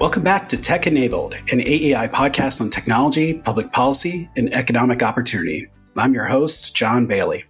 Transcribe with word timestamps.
Welcome 0.00 0.22
back 0.22 0.48
to 0.48 0.56
Tech 0.56 0.86
Enabled, 0.86 1.34
an 1.52 1.60
AEI 1.60 2.08
podcast 2.08 2.62
on 2.62 2.70
technology, 2.70 3.34
public 3.34 3.70
policy, 3.70 4.30
and 4.34 4.50
economic 4.54 5.02
opportunity. 5.02 5.68
I'm 5.94 6.14
your 6.14 6.24
host, 6.24 6.74
John 6.74 7.06
Bailey. 7.06 7.44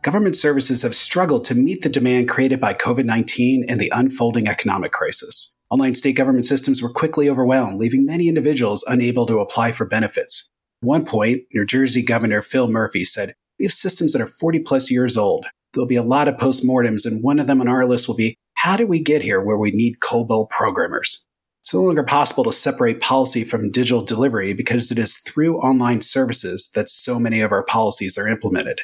Government 0.00 0.34
services 0.34 0.80
have 0.80 0.94
struggled 0.94 1.44
to 1.44 1.54
meet 1.54 1.82
the 1.82 1.90
demand 1.90 2.30
created 2.30 2.58
by 2.58 2.72
COVID 2.72 3.04
19 3.04 3.66
and 3.68 3.78
the 3.78 3.92
unfolding 3.94 4.48
economic 4.48 4.92
crisis. 4.92 5.54
Online 5.68 5.94
state 5.94 6.16
government 6.16 6.46
systems 6.46 6.80
were 6.80 6.88
quickly 6.88 7.28
overwhelmed, 7.28 7.78
leaving 7.78 8.06
many 8.06 8.28
individuals 8.28 8.82
unable 8.88 9.26
to 9.26 9.40
apply 9.40 9.70
for 9.70 9.84
benefits. 9.84 10.50
At 10.82 10.86
one 10.86 11.04
point, 11.04 11.42
New 11.52 11.66
Jersey 11.66 12.02
Governor 12.02 12.40
Phil 12.40 12.70
Murphy 12.70 13.04
said, 13.04 13.34
We 13.58 13.66
have 13.66 13.72
systems 13.72 14.14
that 14.14 14.22
are 14.22 14.26
40 14.26 14.60
plus 14.60 14.90
years 14.90 15.18
old. 15.18 15.44
There'll 15.74 15.86
be 15.86 15.96
a 15.96 16.02
lot 16.02 16.28
of 16.28 16.38
postmortems, 16.38 17.04
and 17.04 17.22
one 17.22 17.38
of 17.38 17.46
them 17.46 17.60
on 17.60 17.68
our 17.68 17.84
list 17.84 18.08
will 18.08 18.16
be 18.16 18.38
How 18.54 18.78
do 18.78 18.86
we 18.86 19.00
get 19.00 19.20
here 19.20 19.42
where 19.42 19.58
we 19.58 19.70
need 19.70 20.00
COBOL 20.00 20.48
programmers? 20.48 21.26
It's 21.60 21.74
no 21.74 21.82
longer 21.82 22.02
possible 22.02 22.44
to 22.44 22.52
separate 22.52 23.00
policy 23.00 23.44
from 23.44 23.70
digital 23.70 24.02
delivery 24.02 24.54
because 24.54 24.90
it 24.90 24.98
is 24.98 25.18
through 25.18 25.58
online 25.58 26.00
services 26.00 26.70
that 26.74 26.88
so 26.88 27.18
many 27.18 27.42
of 27.42 27.52
our 27.52 27.62
policies 27.62 28.16
are 28.16 28.26
implemented. 28.28 28.80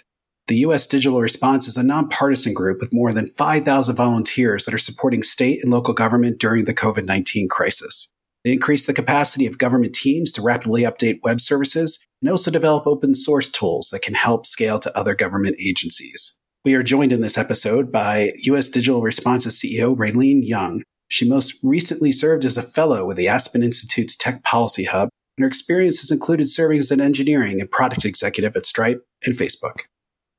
The 0.49 0.59
U.S. 0.59 0.87
Digital 0.87 1.21
Response 1.21 1.67
is 1.67 1.77
a 1.77 1.83
nonpartisan 1.83 2.55
group 2.55 2.81
with 2.81 2.93
more 2.93 3.13
than 3.13 3.27
5,000 3.27 3.97
volunteers 3.97 4.65
that 4.65 4.75
are 4.75 4.79
supporting 4.79 5.23
state 5.23 5.61
and 5.63 5.73
local 5.73 5.95
government 5.95 6.39
during 6.39 6.67
the 6.67 6.75
COVID 6.75 7.07
19 7.07 7.49
crisis. 7.49 8.13
They 8.45 8.53
increase 8.53 8.85
the 8.85 8.95
capacity 8.95 9.47
of 9.47 9.59
government 9.59 9.95
teams 9.95 10.31
to 10.33 10.43
rapidly 10.43 10.83
update 10.83 11.19
web 11.25 11.41
services 11.41 12.07
and 12.23 12.31
also 12.31 12.53
develop 12.53 12.87
open 12.87 13.17
source 13.17 13.49
tools 13.49 13.89
that 13.91 14.03
can 14.03 14.15
help 14.15 14.47
scale 14.47 14.79
to 14.79 14.97
other 14.97 15.17
government 15.17 15.57
agencies. 15.59 16.39
We 16.65 16.75
are 16.75 16.85
joined 16.85 17.11
in 17.11 17.23
this 17.23 17.39
episode 17.39 17.91
by 17.91 18.35
U.S. 18.45 18.69
Digital 18.69 19.03
Response's 19.03 19.61
CEO, 19.61 19.97
Raylene 19.97 20.43
Yung, 20.45 20.83
she 21.09 21.29
most 21.29 21.59
recently 21.63 22.13
served 22.13 22.45
as 22.45 22.57
a 22.57 22.63
fellow 22.63 23.07
with 23.07 23.17
the 23.17 23.29
Aspen 23.29 23.63
Institute's 23.63 24.17
Tech 24.17 24.43
Policy 24.43 24.85
Hub, 24.85 25.09
and 25.37 25.43
her 25.43 25.49
experience 25.49 26.01
has 26.01 26.11
included 26.11 26.49
serving 26.49 26.79
as 26.79 26.91
an 26.91 27.01
engineering 27.01 27.61
and 27.61 27.71
product 27.71 28.05
executive 28.05 28.57
at 28.57 28.67
Stripe 28.67 29.05
and 29.25 29.35
Facebook. 29.35 29.75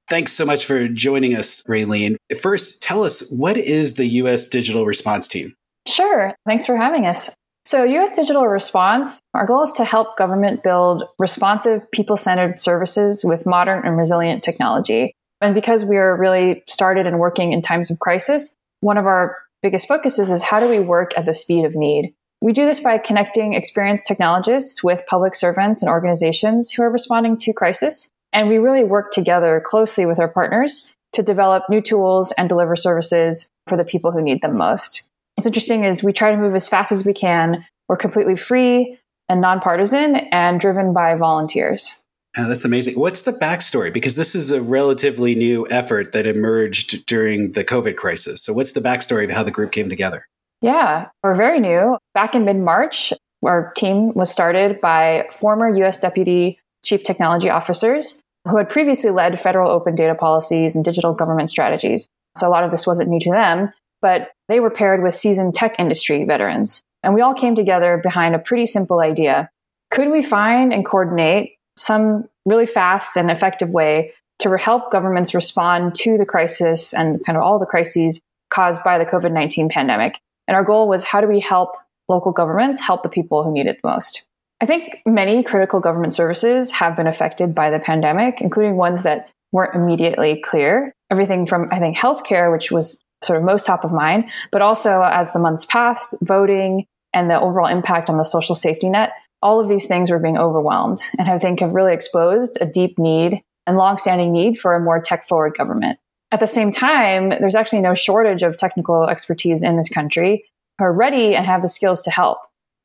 Thanks 0.10 0.32
so 0.32 0.46
much 0.46 0.66
for 0.66 0.88
joining 0.88 1.36
us, 1.36 1.62
Raylene. 1.64 2.16
First, 2.40 2.82
tell 2.82 3.04
us 3.04 3.30
what 3.30 3.58
is 3.58 3.96
the 3.96 4.06
U.S. 4.06 4.48
Digital 4.48 4.86
Response 4.86 5.28
Team? 5.28 5.54
Sure. 5.86 6.34
Thanks 6.46 6.66
for 6.66 6.78
having 6.78 7.06
us. 7.06 7.36
So, 7.66 7.84
US 7.84 8.14
Digital 8.14 8.48
Response, 8.48 9.20
our 9.34 9.46
goal 9.46 9.64
is 9.64 9.74
to 9.74 9.84
help 9.84 10.16
government 10.16 10.64
build 10.64 11.04
responsive, 11.20 11.90
people 11.92 12.16
centered 12.16 12.62
services 12.62 13.26
with 13.26 13.46
modern 13.46 13.86
and 13.86 13.98
resilient 13.98 14.42
technology. 14.42 15.12
And 15.42 15.54
because 15.54 15.84
we 15.84 15.98
are 15.98 16.16
really 16.16 16.64
started 16.68 17.06
and 17.06 17.20
working 17.20 17.52
in 17.52 17.62
times 17.62 17.92
of 17.92 18.00
crisis, 18.00 18.56
one 18.80 18.98
of 18.98 19.06
our 19.06 19.36
biggest 19.62 19.88
focuses 19.88 20.32
is 20.32 20.44
how 20.44 20.60
do 20.60 20.70
we 20.70 20.80
work 20.80 21.12
at 21.18 21.26
the 21.26 21.34
speed 21.34 21.66
of 21.66 21.76
need? 21.76 22.14
We 22.42 22.54
do 22.54 22.66
this 22.66 22.80
by 22.80 22.98
connecting 23.00 23.54
experienced 23.54 24.08
technologists 24.08 24.84
with 24.84 25.06
public 25.08 25.34
servants 25.34 25.82
and 25.82 25.90
organizations 25.90 26.72
who 26.72 26.84
are 26.84 26.92
responding 26.92 27.38
to 27.38 27.54
crisis. 27.54 28.12
And 28.32 28.48
we 28.48 28.58
really 28.58 28.84
work 28.84 29.12
together 29.12 29.62
closely 29.66 30.06
with 30.06 30.20
our 30.20 30.28
partners 30.28 30.94
to 31.14 31.24
develop 31.24 31.64
new 31.70 31.82
tools 31.82 32.32
and 32.34 32.48
deliver 32.48 32.76
services 32.76 33.50
for 33.66 33.78
the 33.78 33.86
people 33.86 34.12
who 34.12 34.22
need 34.22 34.42
them 34.42 34.58
most. 34.58 35.10
What's 35.36 35.48
interesting 35.48 35.84
is 35.84 36.04
we 36.04 36.14
try 36.14 36.32
to 36.32 36.38
move 36.38 36.56
as 36.56 36.68
fast 36.68 36.92
as 36.92 37.06
we 37.06 37.14
can. 37.14 37.66
We're 37.88 37.98
completely 37.98 38.36
free 38.36 38.98
and 39.30 39.42
nonpartisan 39.42 40.16
and 40.32 40.60
driven 40.60 40.94
by 40.94 41.16
volunteers. 41.16 42.07
Oh, 42.40 42.48
that's 42.48 42.66
amazing. 42.66 43.00
What's 43.00 43.24
the 43.24 43.34
backstory? 43.34 43.92
Because 43.92 44.16
this 44.16 44.36
is 44.36 44.52
a 44.52 44.62
relatively 44.62 45.34
new 45.34 45.68
effort 45.72 46.12
that 46.12 46.28
emerged 46.28 47.08
during 47.08 47.54
the 47.54 47.64
COVID 47.64 47.96
crisis. 47.96 48.44
So, 48.44 48.54
what's 48.54 48.74
the 48.74 48.82
backstory 48.82 49.24
of 49.24 49.32
how 49.32 49.42
the 49.42 49.52
group 49.52 49.72
came 49.72 49.90
together? 49.90 50.28
Yeah, 50.62 51.08
we're 51.24 51.34
very 51.34 51.60
new. 51.60 51.98
Back 52.14 52.36
in 52.36 52.46
mid 52.46 52.58
March, 52.58 53.12
our 53.44 53.72
team 53.76 54.14
was 54.14 54.30
started 54.30 54.80
by 54.82 55.28
former 55.32 55.68
US 55.84 56.00
Deputy 56.00 56.60
Chief 56.84 57.04
Technology 57.04 57.50
Officers 57.50 58.22
who 58.48 58.58
had 58.58 58.70
previously 58.70 59.10
led 59.10 59.40
federal 59.40 59.72
open 59.72 59.96
data 59.96 60.16
policies 60.16 60.76
and 60.76 60.86
digital 60.86 61.14
government 61.14 61.50
strategies. 61.50 62.08
So, 62.36 62.48
a 62.48 62.52
lot 62.52 62.64
of 62.64 62.70
this 62.70 62.86
wasn't 62.86 63.10
new 63.10 63.20
to 63.22 63.32
them, 63.32 63.74
but 64.00 64.30
they 64.48 64.60
were 64.60 64.70
paired 64.70 65.02
with 65.02 65.16
seasoned 65.16 65.56
tech 65.56 65.76
industry 65.80 66.24
veterans. 66.24 66.84
And 67.02 67.16
we 67.16 67.22
all 67.22 67.34
came 67.34 67.56
together 67.56 68.00
behind 68.04 68.36
a 68.36 68.40
pretty 68.40 68.68
simple 68.68 69.00
idea. 69.00 69.50
Could 69.90 70.10
we 70.10 70.22
find 70.22 70.72
and 70.72 70.86
coordinate 70.86 71.57
some 71.78 72.28
really 72.46 72.66
fast 72.66 73.16
and 73.16 73.30
effective 73.32 73.70
way 73.70 74.14
to 74.40 74.56
help 74.58 74.92
governments 74.92 75.34
respond 75.34 75.96
to 75.96 76.18
the 76.18 76.26
crisis 76.26 76.94
and 76.94 77.24
kind 77.26 77.38
of 77.38 77.44
all 77.44 77.60
the 77.60 77.66
crises 77.66 78.22
caused 78.50 78.84
by 78.84 78.98
the 78.98 79.06
COVID 79.06 79.32
19 79.32 79.70
pandemic. 79.70 80.20
And 80.48 80.56
our 80.56 80.64
goal 80.64 80.88
was 80.88 81.04
how 81.04 81.22
do 81.22 81.28
we 81.28 81.40
help 81.40 81.76
local 82.08 82.32
governments 82.32 82.80
help 82.80 83.04
the 83.04 83.10
people 83.10 83.44
who 83.44 83.52
need 83.52 83.68
it 83.68 83.80
most? 83.84 84.26
I 84.62 84.66
think 84.66 85.02
many 85.06 85.44
critical 85.44 85.80
government 85.80 86.14
services 86.14 86.72
have 86.72 86.96
been 86.96 87.08
affected 87.08 87.54
by 87.54 87.70
the 87.70 87.80
pandemic, 87.80 88.42
including 88.42 88.76
ones 88.76 89.04
that 89.04 89.30
weren't 89.52 89.76
immediately 89.76 90.42
clear. 90.44 90.94
Everything 91.12 91.46
from, 91.46 91.68
I 91.72 91.80
think, 91.80 91.96
healthcare, 91.96 92.52
which 92.52 92.72
was 92.72 93.02
sort 93.24 93.38
of 93.38 93.46
most 93.46 93.66
top 93.66 93.84
of 93.84 93.92
mind, 93.92 94.30
but 94.52 94.62
also 94.62 95.02
as 95.04 95.34
the 95.34 95.40
months 95.40 95.66
passed, 95.66 96.16
voting 96.22 96.86
and 97.14 97.30
the 97.30 97.40
overall 97.40 97.68
impact 97.68 98.10
on 98.10 98.18
the 98.18 98.24
social 98.24 98.56
safety 98.56 98.90
net 98.90 99.12
all 99.48 99.62
of 99.62 99.70
these 99.70 99.88
things 99.88 100.12
were 100.12 100.20
being 100.20 100.38
overwhelmed 100.38 101.02
and 101.18 101.30
I 101.30 101.40
think 101.40 101.62
have 101.62 101.74
really 101.74 101.94
exposed 101.94 102.58
a 102.60 102.66
deep 102.66 103.00
need 103.00 103.42
and 103.66 103.78
longstanding 103.78 104.34
need 104.34 104.60
for 104.60 104.76
a 104.76 104.80
more 104.82 105.00
tech 105.00 105.26
forward 105.26 105.56
government. 105.58 106.00
At 106.34 106.42
the 106.42 106.48
same 106.48 106.70
time, 106.70 107.30
there's 107.30 107.56
actually 107.56 107.82
no 107.82 107.96
shortage 107.96 108.44
of 108.44 108.58
technical 108.58 109.08
expertise 109.08 109.64
in 109.64 109.78
this 109.78 109.88
country 109.88 110.44
who 110.78 110.84
are 110.84 110.92
ready 110.92 111.34
and 111.34 111.46
have 111.46 111.62
the 111.62 111.70
skills 111.70 112.02
to 112.02 112.12
help. 112.12 112.40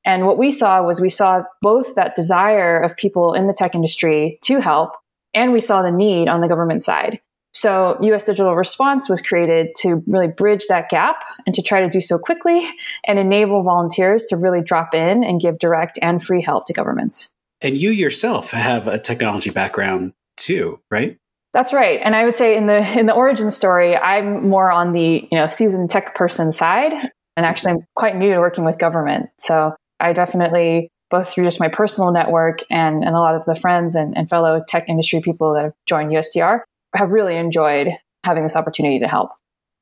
And 0.05 0.25
what 0.25 0.39
we 0.39 0.53
saw 0.53 0.81
was 0.85 1.01
we 1.01 1.09
saw 1.09 1.43
both 1.63 1.97
that 1.97 2.15
desire 2.15 2.79
of 2.81 2.97
people 2.97 3.35
in 3.35 3.49
the 3.49 3.55
tech 3.55 3.75
industry 3.75 4.39
to 4.43 4.61
help, 4.61 4.93
and 5.35 5.53
we 5.53 5.59
saw 5.59 5.83
the 5.83 5.91
need 5.91 6.29
on 6.29 6.43
the 6.43 6.49
government 6.49 6.85
side. 6.85 7.21
So 7.53 7.99
US 8.01 8.27
Digital 8.27 8.55
Response 8.57 9.09
was 9.09 9.21
created 9.21 9.75
to 9.81 10.03
really 10.07 10.29
bridge 10.29 10.67
that 10.69 10.89
gap 10.89 11.25
and 11.47 11.55
to 11.55 11.63
try 11.63 11.81
to 11.81 11.89
do 11.89 12.01
so 12.01 12.19
quickly 12.19 12.67
and 13.07 13.19
enable 13.19 13.63
volunteers 13.63 14.27
to 14.27 14.37
really 14.37 14.63
drop 14.63 14.95
in 14.95 15.23
and 15.23 15.41
give 15.41 15.59
direct 15.59 15.99
and 16.01 16.23
free 16.23 16.43
help 16.43 16.67
to 16.67 16.73
governments. 16.73 17.35
And 17.61 17.77
you 17.77 17.91
yourself 17.91 18.51
have 18.51 18.89
a 18.89 18.99
technology 18.99 19.51
background 19.51 20.15
too, 20.37 20.81
right? 20.91 21.19
That's 21.53 21.73
right. 21.73 22.01
And 22.03 22.17
I 22.17 22.25
would 22.25 22.35
say 22.35 22.57
in 22.57 22.67
the 22.67 22.99
in 22.99 23.07
the 23.07 23.13
origin 23.13 23.51
story, 23.51 23.97
I'm 23.97 24.49
more 24.49 24.71
on 24.71 24.93
the, 24.93 25.29
you 25.31 25.39
know, 25.39 25.49
seasoned 25.49 25.91
tech 25.91 26.15
person 26.15 26.51
side. 26.51 26.93
And 27.37 27.47
actually 27.47 27.73
I'm 27.73 27.87
quite 27.95 28.17
new 28.17 28.33
to 28.33 28.39
working 28.41 28.65
with 28.65 28.79
government. 28.79 29.29
So 29.39 29.75
I 30.01 30.13
definitely 30.13 30.89
both 31.11 31.29
through 31.29 31.45
just 31.45 31.61
my 31.61 31.69
personal 31.69 32.11
network 32.11 32.61
and, 32.71 33.05
and 33.05 33.15
a 33.15 33.19
lot 33.19 33.35
of 33.35 33.45
the 33.45 33.55
friends 33.55 33.95
and, 33.95 34.17
and 34.17 34.31
fellow 34.31 34.65
tech 34.67 34.89
industry 34.89 35.21
people 35.21 35.53
that 35.53 35.65
have 35.65 35.75
joined 35.87 36.11
USDR, 36.11 36.63
have 36.95 37.11
really 37.11 37.37
enjoyed 37.37 37.89
having 38.25 38.43
this 38.43 38.57
opportunity 38.57 38.99
to 39.01 39.09
help. 39.09 39.31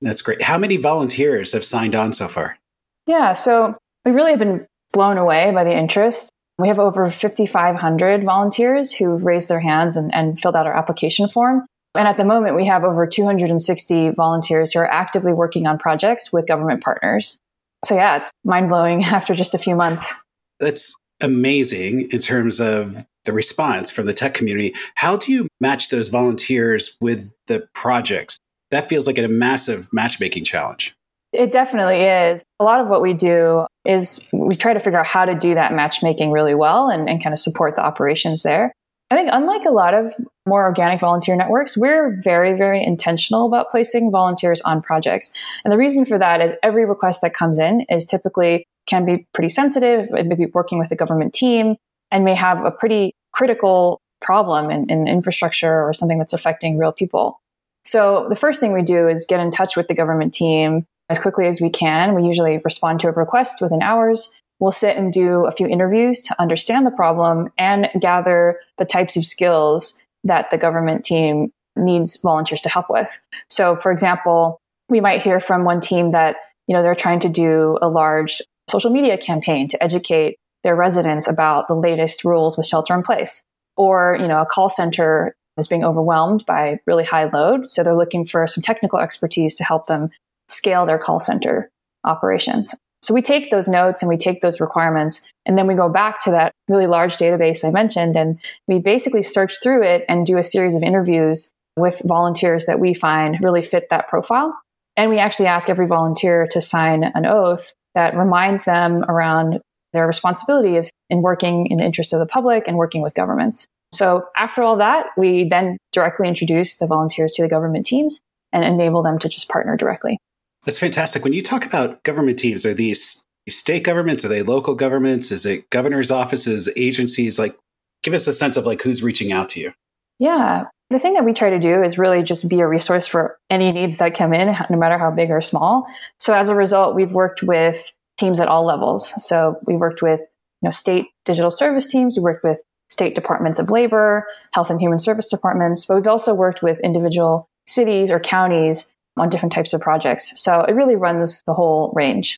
That's 0.00 0.22
great. 0.22 0.42
How 0.42 0.58
many 0.58 0.76
volunteers 0.76 1.52
have 1.52 1.64
signed 1.64 1.94
on 1.94 2.12
so 2.12 2.28
far? 2.28 2.58
Yeah, 3.06 3.32
so 3.34 3.74
we 4.04 4.12
really 4.12 4.30
have 4.30 4.38
been 4.38 4.66
blown 4.92 5.18
away 5.18 5.52
by 5.52 5.64
the 5.64 5.76
interest. 5.76 6.30
We 6.58 6.68
have 6.68 6.78
over 6.78 7.08
5,500 7.08 8.24
volunteers 8.24 8.92
who 8.92 9.16
raised 9.16 9.48
their 9.48 9.60
hands 9.60 9.96
and, 9.96 10.14
and 10.14 10.40
filled 10.40 10.56
out 10.56 10.66
our 10.66 10.76
application 10.76 11.28
form. 11.28 11.66
And 11.94 12.06
at 12.06 12.16
the 12.16 12.24
moment, 12.24 12.54
we 12.54 12.66
have 12.66 12.84
over 12.84 13.06
260 13.06 14.10
volunteers 14.10 14.72
who 14.72 14.80
are 14.80 14.90
actively 14.90 15.32
working 15.32 15.66
on 15.66 15.78
projects 15.78 16.32
with 16.32 16.46
government 16.46 16.82
partners. 16.82 17.40
So, 17.84 17.94
yeah, 17.94 18.18
it's 18.18 18.30
mind 18.44 18.68
blowing 18.68 19.04
after 19.04 19.34
just 19.34 19.54
a 19.54 19.58
few 19.58 19.74
months. 19.74 20.22
That's 20.60 20.94
amazing 21.20 22.10
in 22.10 22.18
terms 22.18 22.60
of 22.60 23.04
the 23.24 23.32
response 23.32 23.90
from 23.90 24.06
the 24.06 24.14
tech 24.14 24.34
community. 24.34 24.74
How 24.94 25.16
do 25.16 25.32
you 25.32 25.48
match 25.60 25.88
those 25.88 26.08
volunteers 26.08 26.96
with 27.00 27.32
the 27.46 27.68
projects? 27.74 28.38
That 28.70 28.88
feels 28.88 29.06
like 29.06 29.18
a 29.18 29.28
massive 29.28 29.88
matchmaking 29.92 30.44
challenge. 30.44 30.94
It 31.32 31.52
definitely 31.52 32.02
is. 32.02 32.42
A 32.58 32.64
lot 32.64 32.80
of 32.80 32.88
what 32.88 33.02
we 33.02 33.14
do 33.14 33.66
is 33.84 34.28
we 34.32 34.56
try 34.56 34.74
to 34.74 34.80
figure 34.80 34.98
out 34.98 35.06
how 35.06 35.24
to 35.24 35.34
do 35.34 35.54
that 35.54 35.72
matchmaking 35.72 36.32
really 36.32 36.54
well 36.54 36.88
and, 36.88 37.08
and 37.08 37.22
kind 37.22 37.32
of 37.32 37.38
support 37.38 37.76
the 37.76 37.82
operations 37.82 38.42
there. 38.42 38.72
I 39.12 39.16
think, 39.16 39.30
unlike 39.32 39.64
a 39.64 39.70
lot 39.70 39.92
of 39.92 40.14
more 40.46 40.64
organic 40.64 41.00
volunteer 41.00 41.34
networks, 41.34 41.76
we're 41.76 42.20
very, 42.22 42.56
very 42.56 42.82
intentional 42.82 43.46
about 43.46 43.70
placing 43.70 44.12
volunteers 44.12 44.60
on 44.62 44.82
projects. 44.82 45.32
And 45.64 45.72
the 45.72 45.78
reason 45.78 46.04
for 46.04 46.16
that 46.18 46.40
is 46.40 46.54
every 46.62 46.84
request 46.84 47.20
that 47.22 47.34
comes 47.34 47.58
in 47.58 47.80
is 47.88 48.06
typically 48.06 48.64
can 48.86 49.04
be 49.04 49.26
pretty 49.34 49.48
sensitive. 49.48 50.08
It 50.12 50.26
may 50.26 50.36
be 50.36 50.46
working 50.46 50.78
with 50.78 50.92
a 50.92 50.96
government 50.96 51.34
team 51.34 51.76
and 52.10 52.24
may 52.24 52.34
have 52.34 52.64
a 52.64 52.70
pretty 52.70 53.12
critical 53.32 54.00
problem 54.20 54.70
in, 54.70 54.90
in 54.90 55.08
infrastructure 55.08 55.82
or 55.82 55.92
something 55.92 56.18
that's 56.18 56.32
affecting 56.32 56.78
real 56.78 56.92
people. 56.92 57.40
So 57.84 58.26
the 58.28 58.36
first 58.36 58.60
thing 58.60 58.72
we 58.72 58.82
do 58.82 59.08
is 59.08 59.26
get 59.26 59.40
in 59.40 59.50
touch 59.50 59.76
with 59.76 59.88
the 59.88 59.94
government 59.94 60.34
team 60.34 60.84
as 61.08 61.18
quickly 61.18 61.46
as 61.46 61.60
we 61.60 61.70
can. 61.70 62.14
We 62.14 62.22
usually 62.22 62.60
respond 62.64 63.00
to 63.00 63.08
a 63.08 63.12
request 63.12 63.60
within 63.60 63.82
hours. 63.82 64.40
We'll 64.60 64.70
sit 64.70 64.96
and 64.96 65.12
do 65.12 65.46
a 65.46 65.52
few 65.52 65.66
interviews 65.66 66.20
to 66.24 66.40
understand 66.40 66.86
the 66.86 66.90
problem 66.90 67.50
and 67.56 67.88
gather 67.98 68.60
the 68.76 68.84
types 68.84 69.16
of 69.16 69.24
skills 69.24 70.02
that 70.24 70.50
the 70.50 70.58
government 70.58 71.04
team 71.04 71.50
needs 71.76 72.20
volunteers 72.20 72.60
to 72.62 72.68
help 72.68 72.90
with. 72.90 73.18
So, 73.48 73.76
for 73.76 73.90
example, 73.90 74.58
we 74.90 75.00
might 75.00 75.22
hear 75.22 75.40
from 75.40 75.64
one 75.64 75.80
team 75.80 76.10
that 76.10 76.36
you 76.66 76.76
know 76.76 76.82
they're 76.82 76.94
trying 76.94 77.20
to 77.20 77.28
do 77.28 77.78
a 77.80 77.88
large 77.88 78.42
social 78.68 78.90
media 78.90 79.16
campaign 79.16 79.66
to 79.68 79.82
educate 79.82 80.36
their 80.62 80.76
residents 80.76 81.28
about 81.28 81.68
the 81.68 81.74
latest 81.74 82.24
rules 82.24 82.56
with 82.56 82.66
shelter 82.66 82.94
in 82.94 83.02
place. 83.02 83.44
Or, 83.76 84.16
you 84.20 84.28
know, 84.28 84.38
a 84.38 84.46
call 84.46 84.68
center 84.68 85.34
is 85.56 85.68
being 85.68 85.84
overwhelmed 85.84 86.44
by 86.46 86.80
really 86.86 87.04
high 87.04 87.24
load. 87.24 87.70
So 87.70 87.82
they're 87.82 87.96
looking 87.96 88.24
for 88.24 88.46
some 88.46 88.62
technical 88.62 88.98
expertise 88.98 89.54
to 89.56 89.64
help 89.64 89.86
them 89.86 90.10
scale 90.48 90.86
their 90.86 90.98
call 90.98 91.20
center 91.20 91.70
operations. 92.04 92.74
So 93.02 93.14
we 93.14 93.22
take 93.22 93.50
those 93.50 93.68
notes 93.68 94.02
and 94.02 94.08
we 94.08 94.16
take 94.16 94.42
those 94.42 94.60
requirements 94.60 95.30
and 95.46 95.56
then 95.56 95.66
we 95.66 95.74
go 95.74 95.88
back 95.88 96.20
to 96.24 96.30
that 96.32 96.52
really 96.68 96.86
large 96.86 97.16
database 97.16 97.64
I 97.64 97.70
mentioned 97.70 98.14
and 98.14 98.38
we 98.68 98.78
basically 98.78 99.22
search 99.22 99.62
through 99.62 99.84
it 99.84 100.04
and 100.08 100.26
do 100.26 100.36
a 100.36 100.44
series 100.44 100.74
of 100.74 100.82
interviews 100.82 101.50
with 101.76 102.02
volunteers 102.04 102.66
that 102.66 102.78
we 102.78 102.92
find 102.92 103.38
really 103.40 103.62
fit 103.62 103.88
that 103.88 104.08
profile. 104.08 104.58
And 104.96 105.08
we 105.08 105.18
actually 105.18 105.46
ask 105.46 105.70
every 105.70 105.86
volunteer 105.86 106.46
to 106.50 106.60
sign 106.60 107.04
an 107.04 107.24
oath 107.24 107.72
that 107.94 108.16
reminds 108.16 108.66
them 108.66 109.02
around 109.08 109.58
their 109.92 110.06
responsibility 110.06 110.76
is 110.76 110.90
in 111.08 111.22
working 111.22 111.66
in 111.66 111.78
the 111.78 111.84
interest 111.84 112.12
of 112.12 112.20
the 112.20 112.26
public 112.26 112.64
and 112.66 112.76
working 112.76 113.02
with 113.02 113.14
governments. 113.14 113.66
So 113.92 114.24
after 114.36 114.62
all 114.62 114.76
that, 114.76 115.06
we 115.16 115.48
then 115.48 115.76
directly 115.92 116.28
introduce 116.28 116.78
the 116.78 116.86
volunteers 116.86 117.32
to 117.34 117.42
the 117.42 117.48
government 117.48 117.86
teams 117.86 118.20
and 118.52 118.64
enable 118.64 119.02
them 119.02 119.18
to 119.18 119.28
just 119.28 119.48
partner 119.48 119.76
directly. 119.76 120.18
That's 120.64 120.78
fantastic. 120.78 121.24
When 121.24 121.32
you 121.32 121.42
talk 121.42 121.66
about 121.66 122.02
government 122.04 122.38
teams, 122.38 122.66
are 122.66 122.74
these 122.74 123.24
state 123.48 123.82
governments? 123.82 124.24
Are 124.24 124.28
they 124.28 124.42
local 124.42 124.74
governments? 124.74 125.32
Is 125.32 125.46
it 125.46 125.68
governor's 125.70 126.10
offices, 126.10 126.68
agencies? 126.76 127.38
Like, 127.38 127.56
give 128.02 128.14
us 128.14 128.26
a 128.26 128.32
sense 128.32 128.56
of 128.56 128.66
like 128.66 128.82
who's 128.82 129.02
reaching 129.02 129.32
out 129.32 129.48
to 129.50 129.60
you. 129.60 129.72
Yeah. 130.18 130.64
The 130.90 130.98
thing 130.98 131.14
that 131.14 131.24
we 131.24 131.32
try 131.32 131.50
to 131.50 131.58
do 131.58 131.82
is 131.82 131.98
really 131.98 132.22
just 132.22 132.48
be 132.48 132.60
a 132.60 132.66
resource 132.66 133.06
for 133.06 133.38
any 133.48 133.70
needs 133.70 133.98
that 133.98 134.14
come 134.14 134.34
in, 134.34 134.54
no 134.68 134.76
matter 134.76 134.98
how 134.98 135.10
big 135.10 135.30
or 135.30 135.40
small. 135.40 135.86
So 136.18 136.34
as 136.34 136.48
a 136.48 136.54
result, 136.54 136.94
we've 136.94 137.12
worked 137.12 137.42
with 137.42 137.92
teams 138.20 138.38
at 138.38 138.48
all 138.48 138.64
levels. 138.64 139.12
So 139.26 139.56
we 139.66 139.76
worked 139.76 140.02
with 140.02 140.20
you 140.20 140.66
know, 140.66 140.70
state 140.70 141.06
digital 141.24 141.50
service 141.50 141.90
teams. 141.90 142.16
We 142.16 142.22
worked 142.22 142.44
with 142.44 142.62
state 142.90 143.14
departments 143.14 143.58
of 143.58 143.70
labor, 143.70 144.26
health 144.52 144.70
and 144.70 144.80
human 144.80 144.98
service 144.98 145.28
departments, 145.28 145.86
but 145.86 145.94
we've 145.94 146.06
also 146.06 146.34
worked 146.34 146.62
with 146.62 146.78
individual 146.80 147.48
cities 147.66 148.10
or 148.10 148.20
counties 148.20 148.92
on 149.16 149.28
different 149.28 149.52
types 149.52 149.72
of 149.72 149.80
projects. 149.80 150.40
So 150.40 150.62
it 150.62 150.74
really 150.74 150.96
runs 150.96 151.42
the 151.46 151.54
whole 151.54 151.92
range. 151.94 152.36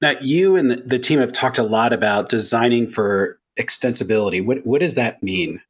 Now, 0.00 0.12
you 0.20 0.56
and 0.56 0.70
the 0.70 0.98
team 0.98 1.18
have 1.20 1.32
talked 1.32 1.58
a 1.58 1.62
lot 1.62 1.92
about 1.92 2.28
designing 2.28 2.88
for 2.88 3.38
extensibility. 3.58 4.44
What, 4.44 4.66
what 4.66 4.80
does 4.80 4.94
that 4.94 5.22
mean? 5.22 5.60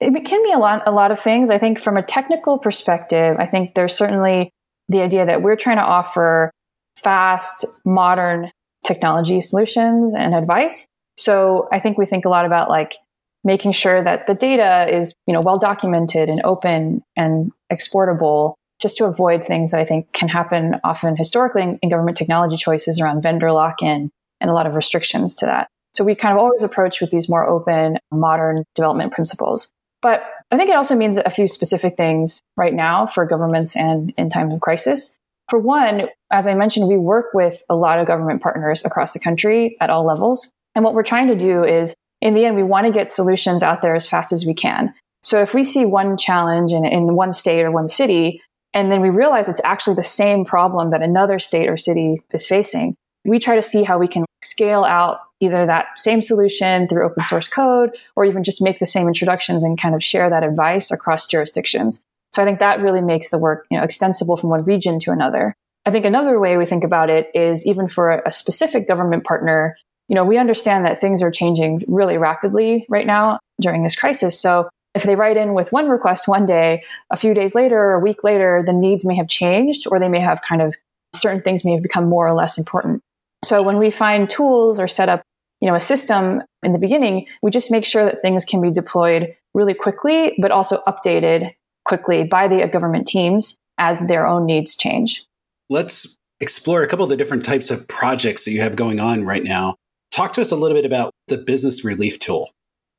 It 0.00 0.24
can 0.24 0.42
be 0.42 0.50
a 0.50 0.58
lot, 0.58 0.82
a 0.86 0.90
lot 0.90 1.12
of 1.12 1.20
things. 1.20 1.50
I 1.50 1.58
think 1.58 1.78
from 1.78 1.96
a 1.96 2.02
technical 2.02 2.58
perspective, 2.58 3.36
I 3.38 3.46
think 3.46 3.74
there's 3.74 3.94
certainly 3.94 4.50
the 4.88 5.02
idea 5.02 5.24
that 5.24 5.42
we're 5.42 5.56
trying 5.56 5.76
to 5.76 5.84
offer 5.84 6.50
fast, 6.96 7.80
modern 7.84 8.50
technology 8.84 9.40
solutions 9.40 10.14
and 10.14 10.34
advice. 10.34 10.86
So 11.16 11.68
I 11.72 11.80
think 11.80 11.98
we 11.98 12.06
think 12.06 12.24
a 12.24 12.28
lot 12.28 12.44
about 12.44 12.68
like 12.68 12.96
making 13.44 13.72
sure 13.72 14.02
that 14.02 14.26
the 14.26 14.34
data 14.34 14.88
is, 14.94 15.14
you 15.26 15.34
know, 15.34 15.40
well 15.44 15.58
documented 15.58 16.28
and 16.28 16.40
open 16.44 17.02
and 17.16 17.52
exportable 17.70 18.54
just 18.80 18.96
to 18.98 19.04
avoid 19.04 19.44
things 19.44 19.70
that 19.70 19.80
I 19.80 19.84
think 19.84 20.12
can 20.12 20.28
happen 20.28 20.74
often 20.82 21.16
historically 21.16 21.78
in, 21.80 21.88
government 21.88 22.16
technology 22.16 22.56
choices 22.56 23.00
around 23.00 23.22
vendor 23.22 23.52
lock 23.52 23.82
in 23.82 24.10
and 24.40 24.50
a 24.50 24.54
lot 24.54 24.66
of 24.66 24.74
restrictions 24.74 25.34
to 25.36 25.46
that. 25.46 25.68
So 25.94 26.04
we 26.04 26.14
kind 26.14 26.34
of 26.34 26.40
always 26.40 26.62
approach 26.62 27.00
with 27.00 27.10
these 27.10 27.28
more 27.28 27.48
open, 27.48 27.98
modern 28.12 28.56
development 28.74 29.12
principles. 29.12 29.70
But 30.02 30.24
I 30.50 30.56
think 30.56 30.68
it 30.68 30.76
also 30.76 30.96
means 30.96 31.16
a 31.16 31.30
few 31.30 31.46
specific 31.46 31.96
things 31.96 32.42
right 32.56 32.74
now 32.74 33.06
for 33.06 33.24
governments 33.24 33.76
and 33.76 34.12
in 34.18 34.28
times 34.28 34.52
of 34.52 34.60
crisis. 34.60 35.16
For 35.48 35.58
one, 35.58 36.08
as 36.32 36.46
I 36.46 36.54
mentioned, 36.54 36.88
we 36.88 36.96
work 36.96 37.26
with 37.34 37.62
a 37.68 37.76
lot 37.76 37.98
of 37.98 38.06
government 38.06 38.42
partners 38.42 38.84
across 38.84 39.12
the 39.12 39.20
country 39.20 39.76
at 39.80 39.90
all 39.90 40.04
levels. 40.04 40.52
And 40.74 40.84
what 40.84 40.94
we're 40.94 41.02
trying 41.02 41.28
to 41.28 41.36
do 41.36 41.64
is, 41.64 41.94
in 42.20 42.34
the 42.34 42.46
end, 42.46 42.56
we 42.56 42.62
want 42.62 42.86
to 42.86 42.92
get 42.92 43.10
solutions 43.10 43.62
out 43.62 43.82
there 43.82 43.94
as 43.94 44.08
fast 44.08 44.32
as 44.32 44.46
we 44.46 44.54
can. 44.54 44.94
So 45.22 45.40
if 45.40 45.54
we 45.54 45.64
see 45.64 45.84
one 45.84 46.16
challenge 46.16 46.72
in, 46.72 46.84
in 46.84 47.14
one 47.14 47.32
state 47.32 47.62
or 47.62 47.70
one 47.70 47.88
city, 47.88 48.42
and 48.72 48.90
then 48.90 49.00
we 49.00 49.10
realize 49.10 49.48
it's 49.48 49.60
actually 49.64 49.96
the 49.96 50.02
same 50.02 50.44
problem 50.44 50.90
that 50.90 51.02
another 51.02 51.38
state 51.38 51.68
or 51.68 51.76
city 51.76 52.20
is 52.32 52.46
facing. 52.46 52.96
We 53.24 53.38
try 53.38 53.54
to 53.54 53.62
see 53.62 53.84
how 53.84 53.98
we 53.98 54.08
can 54.08 54.24
scale 54.42 54.84
out 54.84 55.16
either 55.40 55.64
that 55.66 55.98
same 55.98 56.20
solution 56.20 56.88
through 56.88 57.06
open 57.06 57.22
source 57.24 57.48
code 57.48 57.96
or 58.16 58.24
even 58.24 58.44
just 58.44 58.62
make 58.62 58.78
the 58.78 58.86
same 58.86 59.08
introductions 59.08 59.64
and 59.64 59.80
kind 59.80 59.94
of 59.94 60.02
share 60.02 60.28
that 60.28 60.44
advice 60.44 60.90
across 60.90 61.26
jurisdictions. 61.26 62.02
So 62.34 62.42
I 62.42 62.44
think 62.44 62.58
that 62.58 62.80
really 62.80 63.00
makes 63.00 63.30
the 63.30 63.38
work, 63.38 63.64
you 63.70 63.78
know, 63.78 63.84
extensible 63.84 64.36
from 64.36 64.50
one 64.50 64.64
region 64.64 64.98
to 65.00 65.12
another. 65.12 65.54
I 65.86 65.92
think 65.92 66.04
another 66.04 66.40
way 66.40 66.56
we 66.56 66.66
think 66.66 66.82
about 66.82 67.08
it 67.08 67.30
is 67.32 67.64
even 67.64 67.86
for 67.86 68.10
a 68.10 68.32
specific 68.32 68.88
government 68.88 69.22
partner, 69.22 69.76
you 70.08 70.16
know, 70.16 70.24
we 70.24 70.36
understand 70.36 70.84
that 70.84 71.00
things 71.00 71.22
are 71.22 71.30
changing 71.30 71.84
really 71.86 72.18
rapidly 72.18 72.86
right 72.88 73.06
now 73.06 73.38
during 73.60 73.84
this 73.84 73.94
crisis. 73.94 74.40
So 74.40 74.68
if 74.96 75.04
they 75.04 75.14
write 75.14 75.36
in 75.36 75.54
with 75.54 75.70
one 75.70 75.88
request 75.88 76.26
one 76.26 76.44
day, 76.44 76.82
a 77.12 77.16
few 77.16 77.34
days 77.34 77.54
later 77.54 77.78
or 77.78 77.94
a 77.94 78.00
week 78.00 78.24
later, 78.24 78.62
the 78.66 78.72
needs 78.72 79.04
may 79.04 79.14
have 79.14 79.28
changed 79.28 79.86
or 79.88 80.00
they 80.00 80.08
may 80.08 80.20
have 80.20 80.42
kind 80.42 80.60
of 80.60 80.74
certain 81.14 81.40
things 81.40 81.64
may 81.64 81.72
have 81.72 81.82
become 81.82 82.08
more 82.08 82.26
or 82.26 82.34
less 82.34 82.58
important. 82.58 83.00
So 83.44 83.62
when 83.62 83.78
we 83.78 83.90
find 83.92 84.28
tools 84.28 84.80
or 84.80 84.88
set 84.88 85.08
up, 85.08 85.22
you 85.60 85.68
know, 85.68 85.76
a 85.76 85.80
system 85.80 86.42
in 86.64 86.72
the 86.72 86.78
beginning, 86.78 87.26
we 87.42 87.52
just 87.52 87.70
make 87.70 87.84
sure 87.84 88.04
that 88.04 88.22
things 88.22 88.44
can 88.44 88.60
be 88.60 88.70
deployed 88.70 89.36
really 89.54 89.74
quickly, 89.74 90.34
but 90.40 90.50
also 90.50 90.78
updated 90.88 91.52
quickly 91.84 92.24
by 92.24 92.48
the 92.48 92.66
government 92.68 93.06
teams 93.06 93.56
as 93.78 94.06
their 94.06 94.26
own 94.26 94.46
needs 94.46 94.76
change. 94.76 95.24
Let's 95.70 96.16
explore 96.40 96.82
a 96.82 96.86
couple 96.86 97.04
of 97.04 97.10
the 97.10 97.16
different 97.16 97.44
types 97.44 97.70
of 97.70 97.86
projects 97.88 98.44
that 98.44 98.52
you 98.52 98.60
have 98.60 98.76
going 98.76 99.00
on 99.00 99.24
right 99.24 99.42
now. 99.42 99.76
Talk 100.10 100.32
to 100.34 100.40
us 100.40 100.50
a 100.50 100.56
little 100.56 100.76
bit 100.76 100.84
about 100.84 101.12
the 101.28 101.38
business 101.38 101.84
relief 101.84 102.18
tool. 102.18 102.50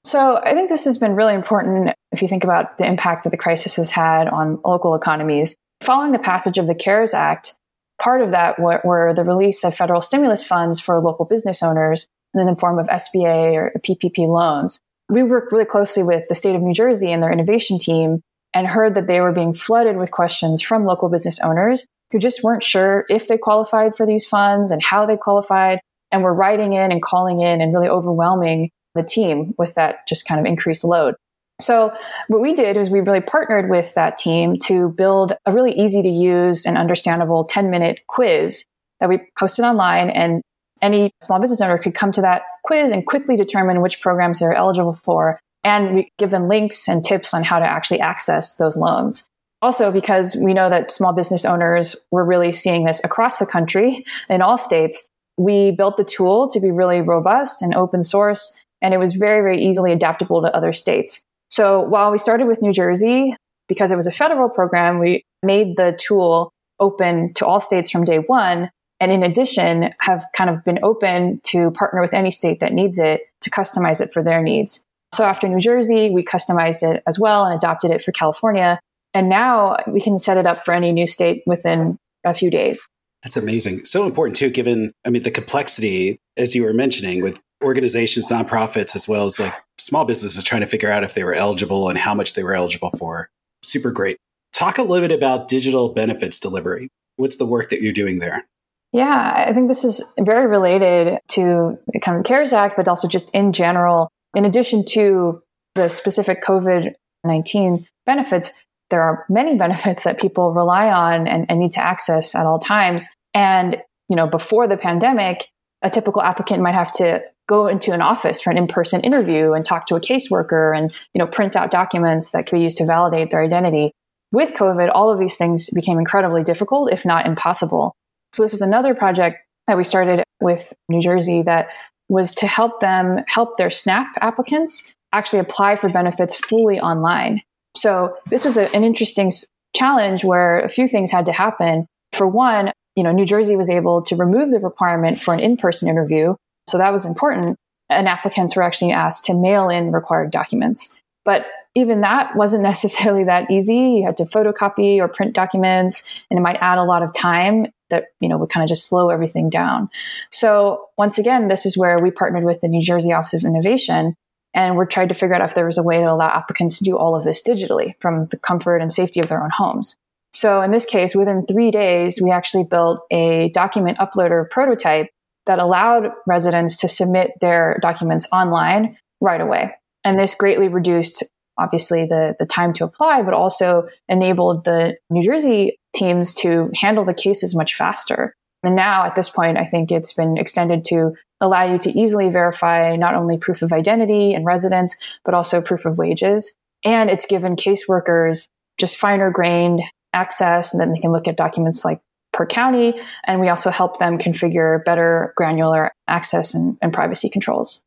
So 0.03 0.37
I 0.37 0.53
think 0.53 0.69
this 0.69 0.85
has 0.85 0.97
been 0.97 1.15
really 1.15 1.33
important 1.33 1.93
if 2.11 2.21
you 2.21 2.27
think 2.27 2.43
about 2.43 2.77
the 2.77 2.85
impact 2.85 3.23
that 3.23 3.31
the 3.31 3.37
crisis 3.37 3.75
has 3.75 3.91
had 3.91 4.27
on 4.27 4.59
local 4.63 4.95
economies. 4.95 5.55
Following 5.81 6.11
the 6.11 6.19
passage 6.19 6.57
of 6.57 6.67
the 6.67 6.75
CARES 6.75 7.13
Act, 7.13 7.55
part 8.01 8.21
of 8.21 8.31
that 8.31 8.59
were, 8.59 9.13
the 9.15 9.23
release 9.23 9.63
of 9.63 9.75
federal 9.75 10.01
stimulus 10.01 10.43
funds 10.43 10.79
for 10.79 10.99
local 10.99 11.25
business 11.25 11.63
owners 11.63 12.07
in 12.33 12.45
the 12.45 12.55
form 12.55 12.77
of 12.77 12.87
SBA 12.87 13.55
or 13.55 13.71
PPP 13.79 14.27
loans. 14.27 14.79
We 15.09 15.23
work 15.23 15.51
really 15.51 15.65
closely 15.65 16.03
with 16.03 16.27
the 16.27 16.35
state 16.35 16.55
of 16.55 16.61
New 16.61 16.73
Jersey 16.73 17.11
and 17.11 17.23
their 17.23 17.31
innovation 17.31 17.79
team 17.79 18.19
and 18.56 18.66
heard 18.66 18.96
that 18.96 19.06
they 19.06 19.22
were 19.22 19.34
being 19.34 19.54
flooded 19.54 19.98
with 19.98 20.10
questions 20.10 20.62
from 20.62 20.85
local 20.85 21.09
business 21.09 21.40
owners 21.42 21.85
who 22.12 22.18
just 22.18 22.42
weren't 22.42 22.64
sure 22.64 23.04
if 23.09 23.28
they 23.28 23.38
qualified 23.38 23.95
for 23.95 24.06
these 24.06 24.26
funds 24.26 24.71
and 24.71 24.81
how 24.81 25.06
they 25.06 25.18
qualified 25.18 25.80
and 26.12 26.24
were 26.24 26.33
writing 26.33 26.74
in 26.74 26.92
and 26.92 27.02
calling 27.02 27.42
in 27.42 27.62
and 27.62 27.74
really 27.74 27.90
overwhelming 27.90 28.69
the 28.95 29.04
team 29.04 29.54
with 29.57 29.76
that 29.76 30.07
just 30.07 30.28
kind 30.28 30.40
of 30.40 30.47
increased 30.47 30.83
load. 30.83 31.16
So 31.59 31.94
what 32.28 32.42
we 32.42 32.54
did 32.54 32.78
is 32.78 32.90
we 32.90 33.02
really 33.02 33.21
partnered 33.21 33.69
with 33.69 33.94
that 33.95 34.18
team 34.18 34.57
to 34.64 34.90
build 34.90 35.33
a 35.45 35.54
really 35.54 35.74
easy 35.74 36.02
to 36.02 36.09
use 36.09 36.66
and 36.66 36.78
understandable 36.78 37.44
10 37.44 37.69
minute 37.69 38.00
quiz 38.07 38.66
that 39.00 39.09
we 39.09 39.19
posted 39.38 39.66
online 39.66 40.09
and 40.09 40.42
any 40.81 41.12
small 41.21 41.40
business 41.40 41.62
owner 41.62 41.78
could 41.78 41.95
come 41.95 42.12
to 42.12 42.21
that 42.21 42.44
quiz 42.64 42.92
and 42.92 43.06
quickly 43.06 43.38
determine 43.38 43.81
which 43.81 44.02
programs 44.02 44.40
they're 44.40 44.54
eligible 44.54 45.00
for. 45.04 45.40
And 45.66 45.94
we 45.94 46.12
give 46.18 46.30
them 46.30 46.48
links 46.48 46.88
and 46.88 47.04
tips 47.04 47.34
on 47.34 47.44
how 47.44 47.60
to 47.60 47.66
actually 47.66 48.00
access 48.00 48.56
those 48.56 48.78
loans. 48.78 49.28
Also, 49.62 49.92
because 49.92 50.36
we 50.36 50.54
know 50.54 50.69
that 50.69 50.92
small 50.92 51.12
business 51.12 51.44
owners 51.44 51.95
were 52.12 52.24
really 52.24 52.54
seeing 52.54 52.86
this 52.86 53.04
across 53.04 53.40
the 53.40 53.45
country 53.45 54.06
in 54.30 54.42
all 54.42 54.57
states, 54.57 55.10
we 55.38 55.72
built 55.72 55.98
the 55.98 56.04
tool 56.06 56.48
to 56.50 56.60
be 56.62 56.72
really 56.72 57.02
robust 57.02 57.62
and 57.62 57.76
open 57.76 58.04
source 58.04 58.57
and 58.81 58.94
it 58.94 58.98
was 58.98 59.14
very, 59.14 59.42
very 59.42 59.66
easily 59.66 59.92
adaptable 59.92 60.44
to 60.44 60.56
other 60.56 60.72
states. 60.72 61.24
So 61.50 61.81
while 61.81 62.12
we 62.12 62.19
started 62.19 62.45
with 62.45 62.62
New 62.62 62.72
Jersey, 62.72 63.36
because 63.68 63.92
it 63.92 63.95
was 63.95 64.06
a 64.06 64.12
federal 64.12 64.50
program, 64.50 65.00
we 65.00 65.24
made 65.42 65.76
the 65.76 65.98
tool 66.00 66.52
open 66.80 67.34
to 67.34 67.45
all 67.45 67.60
states 67.60 67.90
from 67.90 68.04
day 68.04 68.19
one. 68.19 68.69
And 69.00 69.12
in 69.12 69.24
addition, 69.24 69.92
have 70.02 70.24
kind 70.36 70.50
of 70.50 70.64
been 70.64 70.80
open 70.84 71.42
to 71.45 71.72
partner 71.72 72.00
with 72.00 72.14
any 72.14 72.31
state 72.31 72.60
that 72.60 72.74
needs 72.74 73.00
it 73.00 73.22
to 73.42 73.50
customize 73.50 74.02
it 74.02 74.14
for 74.14 74.24
their 74.24 74.42
needs. 74.42 74.86
So 75.16 75.24
after 75.24 75.48
New 75.48 75.62
Jersey, 75.62 76.10
we 76.10 76.24
customized 76.24 76.84
it 76.84 77.02
as 77.07 77.18
well 77.18 77.45
and 77.45 77.56
adopted 77.56 77.90
it 77.90 78.04
for 78.04 78.12
California. 78.12 78.80
And 79.14 79.30
now 79.30 79.78
we 79.88 80.02
can 80.02 80.19
set 80.19 80.38
it 80.38 80.45
up 80.45 80.66
for 80.66 80.74
any 80.74 80.92
new 80.92 81.06
state 81.06 81.42
within 81.45 81.98
a 82.26 82.34
few 82.34 82.52
days. 82.52 82.86
That's 83.24 83.38
amazing. 83.38 83.86
So 83.86 84.06
important 84.06 84.36
too, 84.36 84.50
given, 84.50 84.92
I 85.06 85.10
mean, 85.10 85.24
the 85.24 85.31
complexity, 85.31 86.19
as 86.36 86.54
you 86.54 86.64
were 86.64 86.74
mentioning, 86.74 87.24
with 87.24 87.42
organizations, 87.64 88.28
nonprofits, 88.28 88.94
as 88.94 89.07
well 89.07 89.26
as 89.26 89.40
like 89.40 89.54
small 89.78 90.04
businesses 90.04 90.44
trying 90.44 90.62
to 90.62 90.68
figure 90.68 90.92
out 90.92 91.06
if 91.06 91.14
they 91.14 91.24
were 91.24 91.34
eligible 91.34 91.88
and 91.88 91.98
how 91.98 92.14
much 92.14 92.34
they 92.34 92.44
were 92.44 92.54
eligible 92.54 92.92
for. 92.92 93.30
Super 93.64 93.92
great. 93.92 94.18
Talk 94.52 94.78
a 94.78 94.84
little 94.84 95.07
bit 95.07 95.16
about 95.18 95.48
digital 95.48 95.94
benefits 95.94 96.42
delivery. 96.42 96.90
What's 97.16 97.38
the 97.38 97.45
work 97.45 97.69
that 97.69 97.81
you're 97.81 97.94
doing 97.94 98.19
there? 98.19 98.45
Yeah, 98.92 99.45
I 99.48 99.54
think 99.54 99.69
this 99.69 99.86
is 99.86 100.14
very 100.19 100.48
related 100.48 101.19
to 101.30 101.78
kind 102.02 102.18
of 102.18 102.24
the 102.24 102.28
CARES 102.28 102.54
Act, 102.54 102.76
but 102.76 102.88
also 102.88 103.07
just 103.07 103.34
in 103.34 103.54
general. 103.54 104.10
In 104.35 104.45
addition 104.45 104.85
to 104.89 105.42
the 105.73 105.89
specific 105.89 106.44
COVID 106.44 106.94
19 107.23 107.87
benefits, 108.06 108.61
there 108.92 109.01
are 109.01 109.25
many 109.30 109.56
benefits 109.57 110.04
that 110.04 110.19
people 110.19 110.54
rely 110.54 110.92
on 110.92 111.27
and, 111.27 111.49
and 111.49 111.59
need 111.59 111.71
to 111.71 111.83
access 111.83 112.35
at 112.35 112.45
all 112.45 112.59
times. 112.59 113.07
And, 113.33 113.77
you 114.09 114.15
know, 114.15 114.27
before 114.27 114.68
the 114.68 114.77
pandemic, 114.77 115.49
a 115.81 115.89
typical 115.89 116.21
applicant 116.21 116.61
might 116.61 116.75
have 116.75 116.92
to 116.94 117.21
go 117.47 117.68
into 117.68 117.92
an 117.92 118.01
office 118.01 118.42
for 118.42 118.49
an 118.49 118.57
in-person 118.57 119.01
interview 119.01 119.54
and 119.54 119.63
talk 119.63 119.85
to 119.87 119.95
a 119.95 120.01
caseworker 120.01 120.75
and 120.75 120.92
you 121.13 121.19
know 121.19 121.27
print 121.27 121.56
out 121.56 121.69
documents 121.69 122.31
that 122.31 122.47
could 122.47 122.56
be 122.56 122.63
used 122.63 122.77
to 122.77 122.85
validate 122.85 123.30
their 123.30 123.44
identity 123.44 123.92
with 124.31 124.54
covid 124.54 124.89
all 124.94 125.11
of 125.11 125.19
these 125.19 125.37
things 125.37 125.69
became 125.69 125.99
incredibly 125.99 126.44
difficult 126.44 126.92
if 126.92 127.06
not 127.06 127.27
impossible 127.27 127.94
so 128.33 128.42
this 128.42 128.54
is 128.54 128.61
another 128.61 128.95
project 128.95 129.37
that 129.68 129.77
we 129.77 129.83
started 129.83 130.23
with 130.42 130.73
new 130.89 131.01
jersey 131.01 131.44
that 131.44 131.68
was 132.09 132.33
to 132.35 132.47
help 132.47 132.80
them 132.80 133.24
help 133.28 133.57
their 133.57 133.71
snap 133.71 134.07
applicants 134.21 134.94
actually 135.14 135.40
apply 135.40 135.76
for 135.76 135.90
benefits 135.90 136.35
fully 136.35 136.80
online 136.80 137.42
so 137.76 138.16
this 138.30 138.44
was 138.44 138.57
a, 138.57 138.74
an 138.76 138.83
interesting 138.83 139.31
challenge 139.76 140.24
where 140.24 140.59
a 140.59 140.69
few 140.69 140.88
things 140.88 141.12
had 141.12 141.26
to 141.26 141.31
happen 141.31 141.85
for 142.14 142.28
one 142.28 142.71
you 142.95 143.04
know 143.04 143.12
new 143.12 143.26
jersey 143.26 143.56
was 143.56 143.69
able 143.69 144.02
to 144.02 144.16
remove 144.16 144.52
the 144.52 144.59
requirement 144.59 145.19
for 145.19 145.33
an 145.33 145.40
in-person 145.40 145.90
interview 145.90 146.35
so 146.68 146.78
that 146.78 146.92
was 146.92 147.06
important. 147.06 147.57
And 147.90 148.07
applicants 148.07 148.56
were 148.56 148.64
actually 148.64 148.92
asked 148.92 149.26
to 149.26 149.33
mail 149.33 149.69
in 149.69 149.92
required 149.92 150.31
documents. 150.31 151.00
But 151.24 151.47
even 151.76 152.02
that 152.02 152.35
wasn't 152.35 152.64
necessarily 152.74 153.24
that 153.26 153.50
easy. 153.52 153.78
You 153.78 154.06
had 154.06 154.18
to 154.18 154.26
photocopy 154.26 155.00
or 155.00 155.07
print 155.07 155.33
documents, 155.33 156.24
and 156.30 156.40
it 156.40 156.42
might 156.42 156.57
add 156.62 156.78
a 156.78 156.83
lot 156.83 157.04
of 157.04 157.14
time 157.14 157.68
that 157.89 158.06
you 158.19 158.30
know 158.30 158.37
would 158.37 158.49
kind 158.49 158.63
of 158.63 158.69
just 158.69 158.87
slow 158.87 159.09
everything 159.09 159.49
down. 159.49 159.89
So 160.31 160.85
once 160.97 161.18
again, 161.18 161.47
this 161.47 161.65
is 161.65 161.77
where 161.77 161.99
we 161.99 162.11
partnered 162.11 162.44
with 162.44 162.61
the 162.61 162.68
New 162.68 162.81
Jersey 162.81 163.13
Office 163.13 163.33
of 163.33 163.44
Innovation, 163.44 164.15
and 164.54 164.75
we're 164.75 164.85
trying 164.85 165.09
to 165.09 165.13
figure 165.13 165.35
out 165.35 165.42
if 165.42 165.56
there 165.56 165.65
was 165.65 165.77
a 165.77 165.83
way 165.83 165.97
to 165.97 166.11
allow 166.11 166.30
applicants 166.30 166.77
to 166.80 166.83
do 166.83 166.97
all 166.97 167.15
of 167.15 167.23
this 167.23 167.44
digitally 167.44 167.94
from 167.99 168.27
the 168.27 168.37
comfort 168.37 168.77
and 168.77 168.92
safety 168.92 169.19
of 169.19 169.27
their 169.27 169.44
own 169.44 169.51
homes. 169.51 169.97
So 170.33 170.61
in 170.61 170.71
this 170.71 170.85
case, 170.85 171.15
within 171.15 171.45
three 171.45 171.71
days, 171.71 172.19
we 172.21 172.30
actually 172.30 172.65
built 172.65 172.99
a 173.09 173.49
document 173.54 173.99
uploader 173.99 174.49
prototype 174.49 175.09
that 175.45 175.59
allowed 175.59 176.11
residents 176.27 176.77
to 176.77 176.87
submit 176.87 177.31
their 177.39 177.80
documents 177.81 178.27
online 178.33 178.97
right 179.21 179.39
away. 179.39 179.73
And 180.04 180.19
this 180.19 180.35
greatly 180.35 180.68
reduced, 180.68 181.23
obviously, 181.57 182.06
the, 182.06 182.35
the 182.37 182.45
time 182.45 182.73
to 182.73 182.83
apply, 182.83 183.21
but 183.21 183.33
also 183.33 183.87
enabled 184.09 184.65
the 184.65 184.97
New 185.09 185.23
Jersey 185.23 185.77
teams 185.95 186.33
to 186.35 186.69
handle 186.75 187.04
the 187.04 187.14
cases 187.14 187.56
much 187.56 187.75
faster. 187.75 188.33
And 188.64 188.75
now 188.75 189.06
at 189.06 189.16
this 189.16 189.30
point, 189.30 189.57
I 189.57 189.66
think 189.66 189.92
it's 189.92 190.14
been 190.14 190.37
extended 190.37 190.83
to 190.85 191.14
allow 191.42 191.64
you 191.64 191.78
to 191.80 191.97
easily 191.97 192.30
verify 192.30 192.95
not 192.95 193.16
only 193.16 193.37
proof 193.37 193.61
of 193.61 193.71
identity 193.71 194.33
and 194.33 194.45
residence, 194.45 194.95
but 195.23 195.33
also 195.33 195.61
proof 195.61 195.85
of 195.85 195.97
wages. 195.97 196.56
And 196.83 197.09
it's 197.09 197.25
given 197.25 197.56
caseworkers 197.56 198.49
just 198.78 198.97
finer 198.97 199.30
grained 199.30 199.81
access, 200.14 200.73
and 200.73 200.81
then 200.81 200.92
they 200.92 200.99
can 200.99 201.11
look 201.11 201.28
at 201.28 201.37
documents 201.37 201.85
like 201.85 201.99
per 202.33 202.45
county. 202.45 202.99
And 203.25 203.40
we 203.40 203.49
also 203.49 203.69
help 203.69 203.99
them 203.99 204.18
configure 204.18 204.83
better 204.83 205.33
granular 205.35 205.92
access 206.07 206.54
and, 206.54 206.78
and 206.81 206.94
privacy 206.94 207.30
controls. 207.30 207.83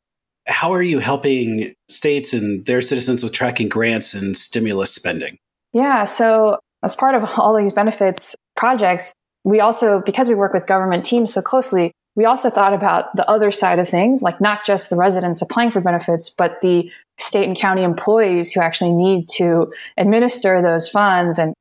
How 0.46 0.72
are 0.72 0.82
you 0.82 0.98
helping 0.98 1.72
states 1.88 2.32
and 2.32 2.64
their 2.64 2.80
citizens 2.80 3.22
with 3.22 3.32
tracking 3.32 3.68
grants 3.68 4.14
and 4.14 4.36
stimulus 4.36 4.94
spending? 4.94 5.38
Yeah, 5.74 6.04
so 6.04 6.58
as 6.82 6.94
part 6.94 7.14
of 7.14 7.38
all 7.38 7.56
these 7.56 7.74
benefits 7.74 8.36
projects, 8.56 9.12
we 9.44 9.60
also, 9.60 10.02
because 10.02 10.28
we 10.28 10.34
work 10.34 10.52
with 10.52 10.66
government 10.66 11.04
teams 11.04 11.32
so 11.32 11.40
closely, 11.40 11.92
we 12.16 12.24
also 12.24 12.50
thought 12.50 12.74
about 12.74 13.14
the 13.14 13.28
other 13.30 13.52
side 13.52 13.78
of 13.78 13.88
things, 13.88 14.22
like 14.22 14.40
not 14.40 14.64
just 14.66 14.90
the 14.90 14.96
residents 14.96 15.40
applying 15.40 15.70
for 15.70 15.80
benefits, 15.80 16.28
but 16.30 16.60
the 16.60 16.90
state 17.16 17.46
and 17.46 17.56
county 17.56 17.82
employees 17.82 18.52
who 18.52 18.60
actually 18.60 18.92
need 18.92 19.28
to 19.28 19.72
administer 19.96 20.60
those 20.60 20.88
funds 20.88 21.38
and, 21.38 21.54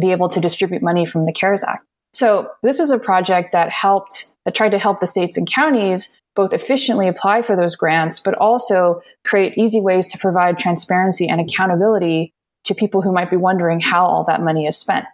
be 0.00 0.10
able 0.10 0.28
to 0.28 0.40
distribute 0.40 0.82
money 0.82 1.06
from 1.06 1.24
the 1.24 1.32
CARES 1.32 1.62
Act. 1.62 1.84
So 2.12 2.50
this 2.64 2.80
was 2.80 2.90
a 2.90 2.98
project 2.98 3.52
that 3.52 3.70
helped, 3.70 4.34
that 4.44 4.52
tried 4.52 4.70
to 4.70 4.78
help 4.80 4.98
the 4.98 5.06
states 5.06 5.38
and 5.38 5.46
counties 5.46 6.18
both 6.34 6.52
efficiently 6.52 7.06
apply 7.06 7.42
for 7.42 7.54
those 7.54 7.76
grants, 7.76 8.18
but 8.18 8.34
also 8.34 9.02
create 9.24 9.56
easy 9.56 9.80
ways 9.80 10.08
to 10.08 10.18
provide 10.18 10.58
transparency 10.58 11.28
and 11.28 11.40
accountability 11.40 12.32
to 12.64 12.74
people 12.74 13.02
who 13.02 13.12
might 13.12 13.30
be 13.30 13.36
wondering 13.36 13.80
how 13.80 14.06
all 14.06 14.24
that 14.24 14.40
money 14.40 14.66
is 14.66 14.76
spent. 14.76 15.06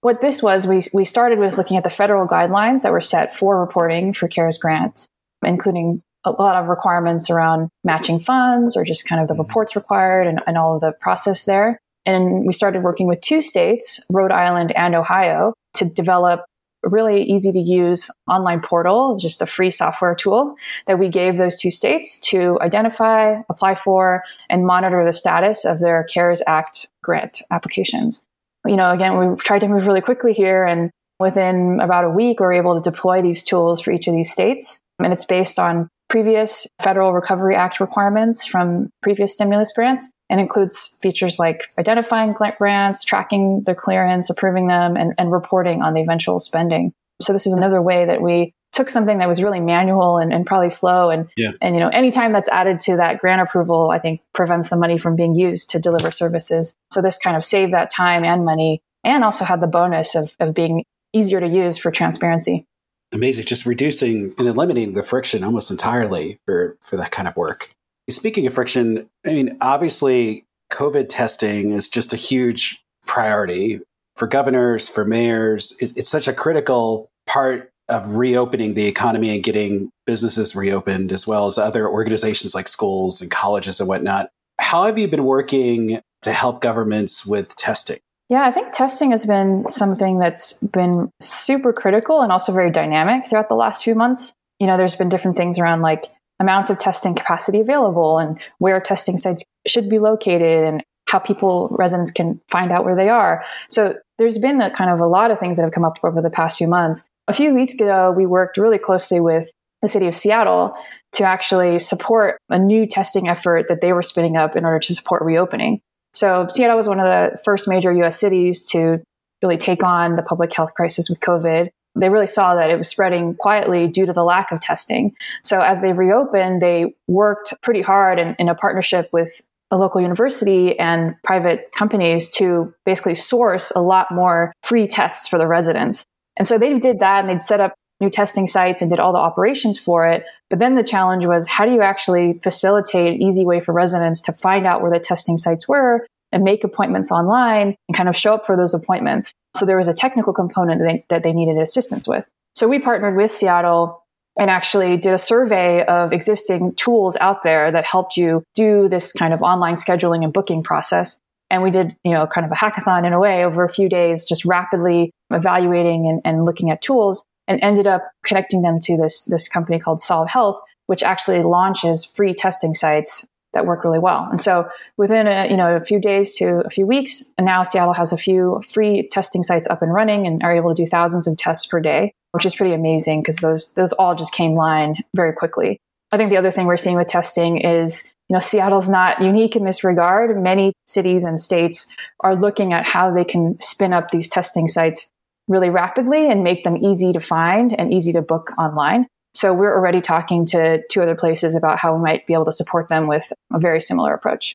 What 0.00 0.20
this 0.20 0.42
was, 0.42 0.66
we, 0.66 0.80
we 0.92 1.04
started 1.04 1.38
with 1.38 1.56
looking 1.56 1.76
at 1.76 1.84
the 1.84 1.90
federal 1.90 2.28
guidelines 2.28 2.82
that 2.82 2.92
were 2.92 3.00
set 3.00 3.36
for 3.36 3.58
reporting 3.60 4.12
for 4.12 4.28
CARES 4.28 4.58
grants, 4.58 5.08
including 5.44 6.00
a 6.24 6.30
lot 6.30 6.56
of 6.56 6.68
requirements 6.68 7.30
around 7.30 7.68
matching 7.84 8.18
funds 8.18 8.76
or 8.76 8.84
just 8.84 9.08
kind 9.08 9.22
of 9.22 9.28
the 9.28 9.34
mm-hmm. 9.34 9.42
reports 9.42 9.76
required 9.76 10.26
and, 10.26 10.40
and 10.46 10.58
all 10.58 10.74
of 10.74 10.80
the 10.80 10.92
process 11.00 11.44
there. 11.44 11.78
And 12.04 12.46
we 12.46 12.52
started 12.52 12.82
working 12.82 13.08
with 13.08 13.20
two 13.20 13.42
states, 13.42 14.04
Rhode 14.10 14.32
Island 14.32 14.72
and 14.76 14.94
Ohio, 14.94 15.54
to 15.74 15.84
develop 15.84 16.44
really 16.90 17.22
easy 17.22 17.52
to 17.52 17.58
use 17.58 18.10
online 18.28 18.60
portal, 18.60 19.18
just 19.18 19.42
a 19.42 19.46
free 19.46 19.70
software 19.70 20.14
tool 20.14 20.54
that 20.86 20.98
we 20.98 21.08
gave 21.08 21.36
those 21.36 21.58
two 21.58 21.70
states 21.70 22.18
to 22.20 22.58
identify, 22.60 23.42
apply 23.48 23.74
for, 23.74 24.22
and 24.48 24.66
monitor 24.66 25.04
the 25.04 25.12
status 25.12 25.64
of 25.64 25.80
their 25.80 26.04
CARES 26.04 26.42
Act 26.46 26.88
grant 27.02 27.42
applications. 27.50 28.24
You 28.66 28.76
know, 28.76 28.92
again, 28.92 29.18
we 29.18 29.36
tried 29.36 29.60
to 29.60 29.68
move 29.68 29.86
really 29.86 30.00
quickly 30.00 30.32
here 30.32 30.64
and 30.64 30.90
within 31.18 31.80
about 31.80 32.04
a 32.04 32.10
week, 32.10 32.40
we 32.40 32.46
we're 32.46 32.52
able 32.54 32.80
to 32.80 32.90
deploy 32.90 33.22
these 33.22 33.42
tools 33.42 33.80
for 33.80 33.90
each 33.90 34.06
of 34.06 34.14
these 34.14 34.32
states. 34.32 34.80
And 34.98 35.12
it's 35.12 35.24
based 35.24 35.58
on 35.58 35.88
previous 36.08 36.66
Federal 36.82 37.12
Recovery 37.12 37.54
Act 37.54 37.80
requirements 37.80 38.46
from 38.46 38.90
previous 39.02 39.34
stimulus 39.34 39.72
grants 39.72 40.10
and 40.28 40.40
includes 40.40 40.98
features 41.00 41.38
like 41.38 41.62
identifying 41.78 42.34
grants, 42.58 43.04
tracking 43.04 43.62
their 43.64 43.74
clearance, 43.74 44.30
approving 44.30 44.66
them, 44.66 44.96
and, 44.96 45.14
and 45.18 45.30
reporting 45.30 45.82
on 45.82 45.94
the 45.94 46.02
eventual 46.02 46.40
spending. 46.40 46.92
So 47.20 47.32
this 47.32 47.46
is 47.46 47.52
another 47.52 47.80
way 47.80 48.04
that 48.04 48.20
we 48.20 48.52
took 48.72 48.90
something 48.90 49.18
that 49.18 49.28
was 49.28 49.42
really 49.42 49.60
manual 49.60 50.18
and, 50.18 50.34
and 50.34 50.44
probably 50.44 50.68
slow 50.68 51.08
and 51.08 51.30
yeah. 51.36 51.52
and 51.62 51.74
you 51.74 51.80
know 51.80 51.88
anytime 51.88 52.32
that's 52.32 52.48
added 52.50 52.78
to 52.78 52.96
that 52.96 53.18
grant 53.18 53.40
approval 53.40 53.90
i 53.90 53.98
think 53.98 54.20
prevents 54.34 54.68
the 54.68 54.76
money 54.76 54.98
from 54.98 55.16
being 55.16 55.34
used 55.34 55.70
to 55.70 55.78
deliver 55.78 56.10
services 56.10 56.76
so 56.92 57.00
this 57.00 57.16
kind 57.16 57.38
of 57.38 57.44
saved 57.44 57.72
that 57.72 57.90
time 57.90 58.22
and 58.22 58.44
money 58.44 58.82
and 59.02 59.24
also 59.24 59.46
had 59.46 59.62
the 59.62 59.66
bonus 59.66 60.14
of, 60.14 60.34
of 60.40 60.52
being 60.52 60.84
easier 61.14 61.40
to 61.40 61.48
use 61.48 61.78
for 61.78 61.90
transparency 61.90 62.66
amazing 63.12 63.44
just 63.44 63.66
reducing 63.66 64.34
and 64.38 64.48
eliminating 64.48 64.94
the 64.94 65.02
friction 65.02 65.44
almost 65.44 65.70
entirely 65.70 66.38
for 66.44 66.76
for 66.82 66.96
that 66.96 67.10
kind 67.10 67.28
of 67.28 67.36
work 67.36 67.70
Speaking 68.08 68.46
of 68.46 68.54
friction, 68.54 69.08
I 69.26 69.34
mean, 69.34 69.58
obviously, 69.60 70.44
COVID 70.72 71.06
testing 71.08 71.72
is 71.72 71.88
just 71.88 72.12
a 72.12 72.16
huge 72.16 72.80
priority 73.04 73.80
for 74.14 74.28
governors, 74.28 74.88
for 74.88 75.04
mayors. 75.04 75.76
it's 75.80 76.08
such 76.08 76.28
a 76.28 76.32
critical 76.32 77.10
part 77.26 77.70
of 77.88 78.16
reopening 78.16 78.74
the 78.74 78.86
economy 78.86 79.34
and 79.34 79.42
getting 79.42 79.90
businesses 80.06 80.54
reopened, 80.54 81.12
as 81.12 81.26
well 81.26 81.46
as 81.46 81.58
other 81.58 81.88
organizations 81.88 82.54
like 82.54 82.68
schools 82.68 83.20
and 83.20 83.30
colleges 83.30 83.80
and 83.80 83.88
whatnot. 83.88 84.30
How 84.58 84.84
have 84.84 84.98
you 84.98 85.08
been 85.08 85.24
working 85.24 86.00
to 86.22 86.32
help 86.32 86.60
governments 86.60 87.26
with 87.26 87.56
testing? 87.56 87.98
Yeah, 88.28 88.42
I 88.42 88.50
think 88.50 88.72
testing 88.72 89.12
has 89.12 89.24
been 89.24 89.68
something 89.68 90.18
that's 90.18 90.54
been 90.60 91.10
super 91.20 91.72
critical 91.72 92.22
and 92.22 92.32
also 92.32 92.52
very 92.52 92.70
dynamic 92.70 93.28
throughout 93.28 93.48
the 93.48 93.54
last 93.54 93.84
few 93.84 93.94
months. 93.94 94.34
You 94.58 94.66
know, 94.66 94.76
there's 94.76 94.96
been 94.96 95.08
different 95.08 95.36
things 95.36 95.58
around 95.58 95.82
like 95.82 96.06
amount 96.40 96.70
of 96.70 96.78
testing 96.78 97.14
capacity 97.14 97.60
available 97.60 98.18
and 98.18 98.38
where 98.58 98.80
testing 98.80 99.16
sites 99.16 99.44
should 99.66 99.88
be 99.88 99.98
located 99.98 100.64
and 100.64 100.82
how 101.08 101.20
people 101.20 101.74
residents 101.78 102.10
can 102.10 102.40
find 102.48 102.72
out 102.72 102.84
where 102.84 102.96
they 102.96 103.08
are. 103.08 103.44
So 103.70 103.94
there's 104.18 104.38
been 104.38 104.60
a 104.60 104.70
kind 104.70 104.90
of 104.90 104.98
a 104.98 105.06
lot 105.06 105.30
of 105.30 105.38
things 105.38 105.56
that 105.56 105.62
have 105.62 105.72
come 105.72 105.84
up 105.84 105.94
over 106.02 106.20
the 106.20 106.30
past 106.30 106.58
few 106.58 106.66
months. 106.66 107.06
A 107.28 107.32
few 107.32 107.54
weeks 107.54 107.74
ago 107.74 108.10
we 108.10 108.26
worked 108.26 108.56
really 108.56 108.78
closely 108.78 109.20
with 109.20 109.48
the 109.82 109.88
city 109.88 110.08
of 110.08 110.16
seattle 110.16 110.74
to 111.12 111.22
actually 111.22 111.78
support 111.78 112.38
a 112.50 112.58
new 112.58 112.86
testing 112.86 113.28
effort 113.28 113.66
that 113.68 113.80
they 113.80 113.92
were 113.92 114.02
spinning 114.02 114.36
up 114.36 114.56
in 114.56 114.64
order 114.64 114.80
to 114.80 114.94
support 114.94 115.22
reopening 115.22 115.80
so 116.16 116.46
seattle 116.50 116.76
was 116.76 116.88
one 116.88 117.00
of 117.00 117.06
the 117.06 117.38
first 117.44 117.68
major 117.68 117.92
us 118.04 118.18
cities 118.18 118.68
to 118.68 119.02
really 119.42 119.58
take 119.58 119.82
on 119.82 120.16
the 120.16 120.22
public 120.22 120.52
health 120.54 120.74
crisis 120.74 121.08
with 121.08 121.20
covid 121.20 121.70
they 121.98 122.08
really 122.08 122.26
saw 122.26 122.54
that 122.54 122.70
it 122.70 122.76
was 122.76 122.88
spreading 122.88 123.34
quietly 123.34 123.88
due 123.88 124.06
to 124.06 124.12
the 124.12 124.22
lack 124.22 124.52
of 124.52 124.60
testing. 124.60 125.16
So 125.42 125.62
as 125.62 125.80
they 125.80 125.92
reopened, 125.92 126.60
they 126.60 126.94
worked 127.08 127.54
pretty 127.62 127.82
hard 127.82 128.18
in, 128.18 128.36
in 128.38 128.48
a 128.48 128.54
partnership 128.54 129.06
with 129.12 129.40
a 129.70 129.76
local 129.76 130.00
university 130.00 130.78
and 130.78 131.20
private 131.24 131.72
companies 131.72 132.30
to 132.30 132.72
basically 132.84 133.14
source 133.14 133.72
a 133.74 133.80
lot 133.80 134.12
more 134.12 134.52
free 134.62 134.86
tests 134.86 135.26
for 135.26 135.38
the 135.38 135.46
residents. 135.46 136.04
And 136.36 136.46
so 136.46 136.58
they 136.58 136.78
did 136.78 137.00
that 137.00 137.24
and 137.24 137.28
they'd 137.28 137.44
set 137.44 137.60
up 137.60 137.74
new 138.00 138.10
testing 138.10 138.46
sites 138.46 138.82
and 138.82 138.90
did 138.90 139.00
all 139.00 139.12
the 139.12 139.18
operations 139.18 139.78
for 139.78 140.06
it. 140.06 140.24
But 140.50 140.58
then 140.58 140.74
the 140.74 140.84
challenge 140.84 141.24
was 141.24 141.48
how 141.48 141.64
do 141.64 141.72
you 141.72 141.82
actually 141.82 142.40
facilitate 142.42 143.14
an 143.14 143.22
easy 143.22 143.44
way 143.44 143.60
for 143.60 143.72
residents 143.72 144.20
to 144.22 144.32
find 144.32 144.66
out 144.66 144.82
where 144.82 144.90
the 144.90 145.00
testing 145.00 145.38
sites 145.38 145.66
were 145.68 146.06
and 146.32 146.44
make 146.44 146.64
appointments 146.64 147.10
online 147.10 147.74
and 147.88 147.96
kind 147.96 148.08
of 148.08 148.16
show 148.16 148.34
up 148.34 148.46
for 148.46 148.56
those 148.56 148.74
appointments. 148.74 149.32
So 149.56 149.64
there 149.64 149.78
was 149.78 149.88
a 149.88 149.94
technical 149.94 150.32
component 150.32 150.80
that 150.80 150.86
they, 150.86 151.04
that 151.08 151.22
they 151.22 151.32
needed 151.32 151.56
assistance 151.56 152.06
with. 152.06 152.26
So 152.54 152.68
we 152.68 152.78
partnered 152.78 153.16
with 153.16 153.30
Seattle 153.30 154.02
and 154.38 154.50
actually 154.50 154.96
did 154.98 155.14
a 155.14 155.18
survey 155.18 155.84
of 155.84 156.12
existing 156.12 156.74
tools 156.74 157.16
out 157.20 157.42
there 157.42 157.72
that 157.72 157.84
helped 157.84 158.16
you 158.16 158.42
do 158.54 158.88
this 158.88 159.12
kind 159.12 159.32
of 159.32 159.40
online 159.40 159.74
scheduling 159.74 160.24
and 160.24 160.32
booking 160.32 160.62
process. 160.62 161.18
And 161.48 161.62
we 161.62 161.70
did, 161.70 161.96
you 162.04 162.12
know, 162.12 162.26
kind 162.26 162.44
of 162.44 162.50
a 162.50 162.54
hackathon 162.54 163.06
in 163.06 163.12
a 163.12 163.20
way 163.20 163.44
over 163.44 163.64
a 163.64 163.72
few 163.72 163.88
days, 163.88 164.26
just 164.26 164.44
rapidly 164.44 165.10
evaluating 165.30 166.08
and, 166.08 166.20
and 166.24 166.44
looking 166.44 166.70
at 166.70 166.82
tools. 166.82 167.24
And 167.48 167.60
ended 167.62 167.86
up 167.86 168.02
connecting 168.24 168.62
them 168.62 168.80
to 168.80 168.96
this, 168.96 169.24
this 169.24 169.48
company 169.48 169.78
called 169.78 170.00
Solv 170.00 170.28
Health, 170.28 170.60
which 170.86 171.02
actually 171.02 171.42
launches 171.42 172.04
free 172.04 172.34
testing 172.34 172.74
sites 172.74 173.26
that 173.56 173.66
work 173.66 173.84
really 173.84 173.98
well. 173.98 174.28
And 174.30 174.40
so 174.40 174.68
within 174.96 175.26
a, 175.26 175.48
you 175.48 175.56
know, 175.56 175.76
a 175.76 175.84
few 175.84 175.98
days 175.98 176.34
to 176.36 176.62
a 176.64 176.70
few 176.70 176.86
weeks, 176.86 177.34
now 177.40 177.62
Seattle 177.62 177.94
has 177.94 178.12
a 178.12 178.16
few 178.16 178.62
free 178.68 179.08
testing 179.10 179.42
sites 179.42 179.66
up 179.68 179.82
and 179.82 179.92
running 179.92 180.26
and 180.26 180.42
are 180.42 180.54
able 180.54 180.74
to 180.74 180.82
do 180.82 180.86
thousands 180.86 181.26
of 181.26 181.36
tests 181.36 181.66
per 181.66 181.80
day, 181.80 182.12
which 182.32 182.46
is 182.46 182.54
pretty 182.54 182.74
amazing 182.74 183.22
because 183.22 183.36
those, 183.36 183.72
those 183.72 183.92
all 183.92 184.14
just 184.14 184.32
came 184.32 184.54
line 184.54 184.96
very 185.14 185.32
quickly. 185.32 185.78
I 186.12 186.16
think 186.16 186.30
the 186.30 186.36
other 186.36 186.50
thing 186.50 186.66
we're 186.66 186.76
seeing 186.76 186.96
with 186.96 187.08
testing 187.08 187.58
is, 187.58 188.12
you 188.28 188.34
know, 188.34 188.40
Seattle's 188.40 188.88
not 188.88 189.22
unique 189.22 189.56
in 189.56 189.64
this 189.64 189.82
regard. 189.82 190.40
Many 190.40 190.72
cities 190.84 191.24
and 191.24 191.40
states 191.40 191.88
are 192.20 192.36
looking 192.36 192.72
at 192.72 192.86
how 192.86 193.12
they 193.12 193.24
can 193.24 193.58
spin 193.60 193.92
up 193.92 194.10
these 194.10 194.28
testing 194.28 194.68
sites 194.68 195.10
really 195.48 195.70
rapidly 195.70 196.30
and 196.30 196.42
make 196.42 196.64
them 196.64 196.76
easy 196.76 197.12
to 197.12 197.20
find 197.20 197.78
and 197.78 197.92
easy 197.92 198.12
to 198.12 198.22
book 198.22 198.50
online. 198.58 199.06
So 199.34 199.52
we're 199.52 199.74
already 199.74 200.00
talking 200.00 200.46
to 200.46 200.82
two 200.90 201.02
other 201.02 201.14
places 201.14 201.54
about 201.54 201.78
how 201.78 201.94
we 201.94 202.02
might 202.02 202.26
be 202.26 202.32
able 202.32 202.46
to 202.46 202.52
support 202.52 202.88
them 202.88 203.06
with 203.06 203.30
a 203.52 203.58
very 203.58 203.80
similar 203.80 204.14
approach. 204.14 204.54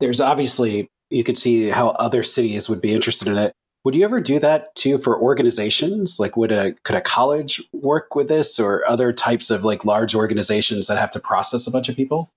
There's 0.00 0.20
obviously, 0.20 0.88
you 1.10 1.22
could 1.22 1.36
see 1.36 1.68
how 1.68 1.90
other 1.90 2.22
cities 2.22 2.68
would 2.68 2.80
be 2.80 2.94
interested 2.94 3.28
in 3.28 3.36
it. 3.36 3.52
Would 3.84 3.94
you 3.94 4.04
ever 4.04 4.20
do 4.20 4.38
that 4.38 4.74
too 4.74 4.96
for 4.96 5.20
organizations? 5.20 6.18
Like, 6.20 6.36
would 6.36 6.52
a 6.52 6.72
could 6.84 6.94
a 6.94 7.00
college 7.00 7.60
work 7.72 8.14
with 8.14 8.28
this, 8.28 8.60
or 8.60 8.86
other 8.88 9.12
types 9.12 9.50
of 9.50 9.64
like 9.64 9.84
large 9.84 10.14
organizations 10.14 10.86
that 10.86 10.98
have 10.98 11.10
to 11.10 11.20
process 11.20 11.66
a 11.66 11.70
bunch 11.70 11.88
of 11.88 11.96
people? 11.96 12.30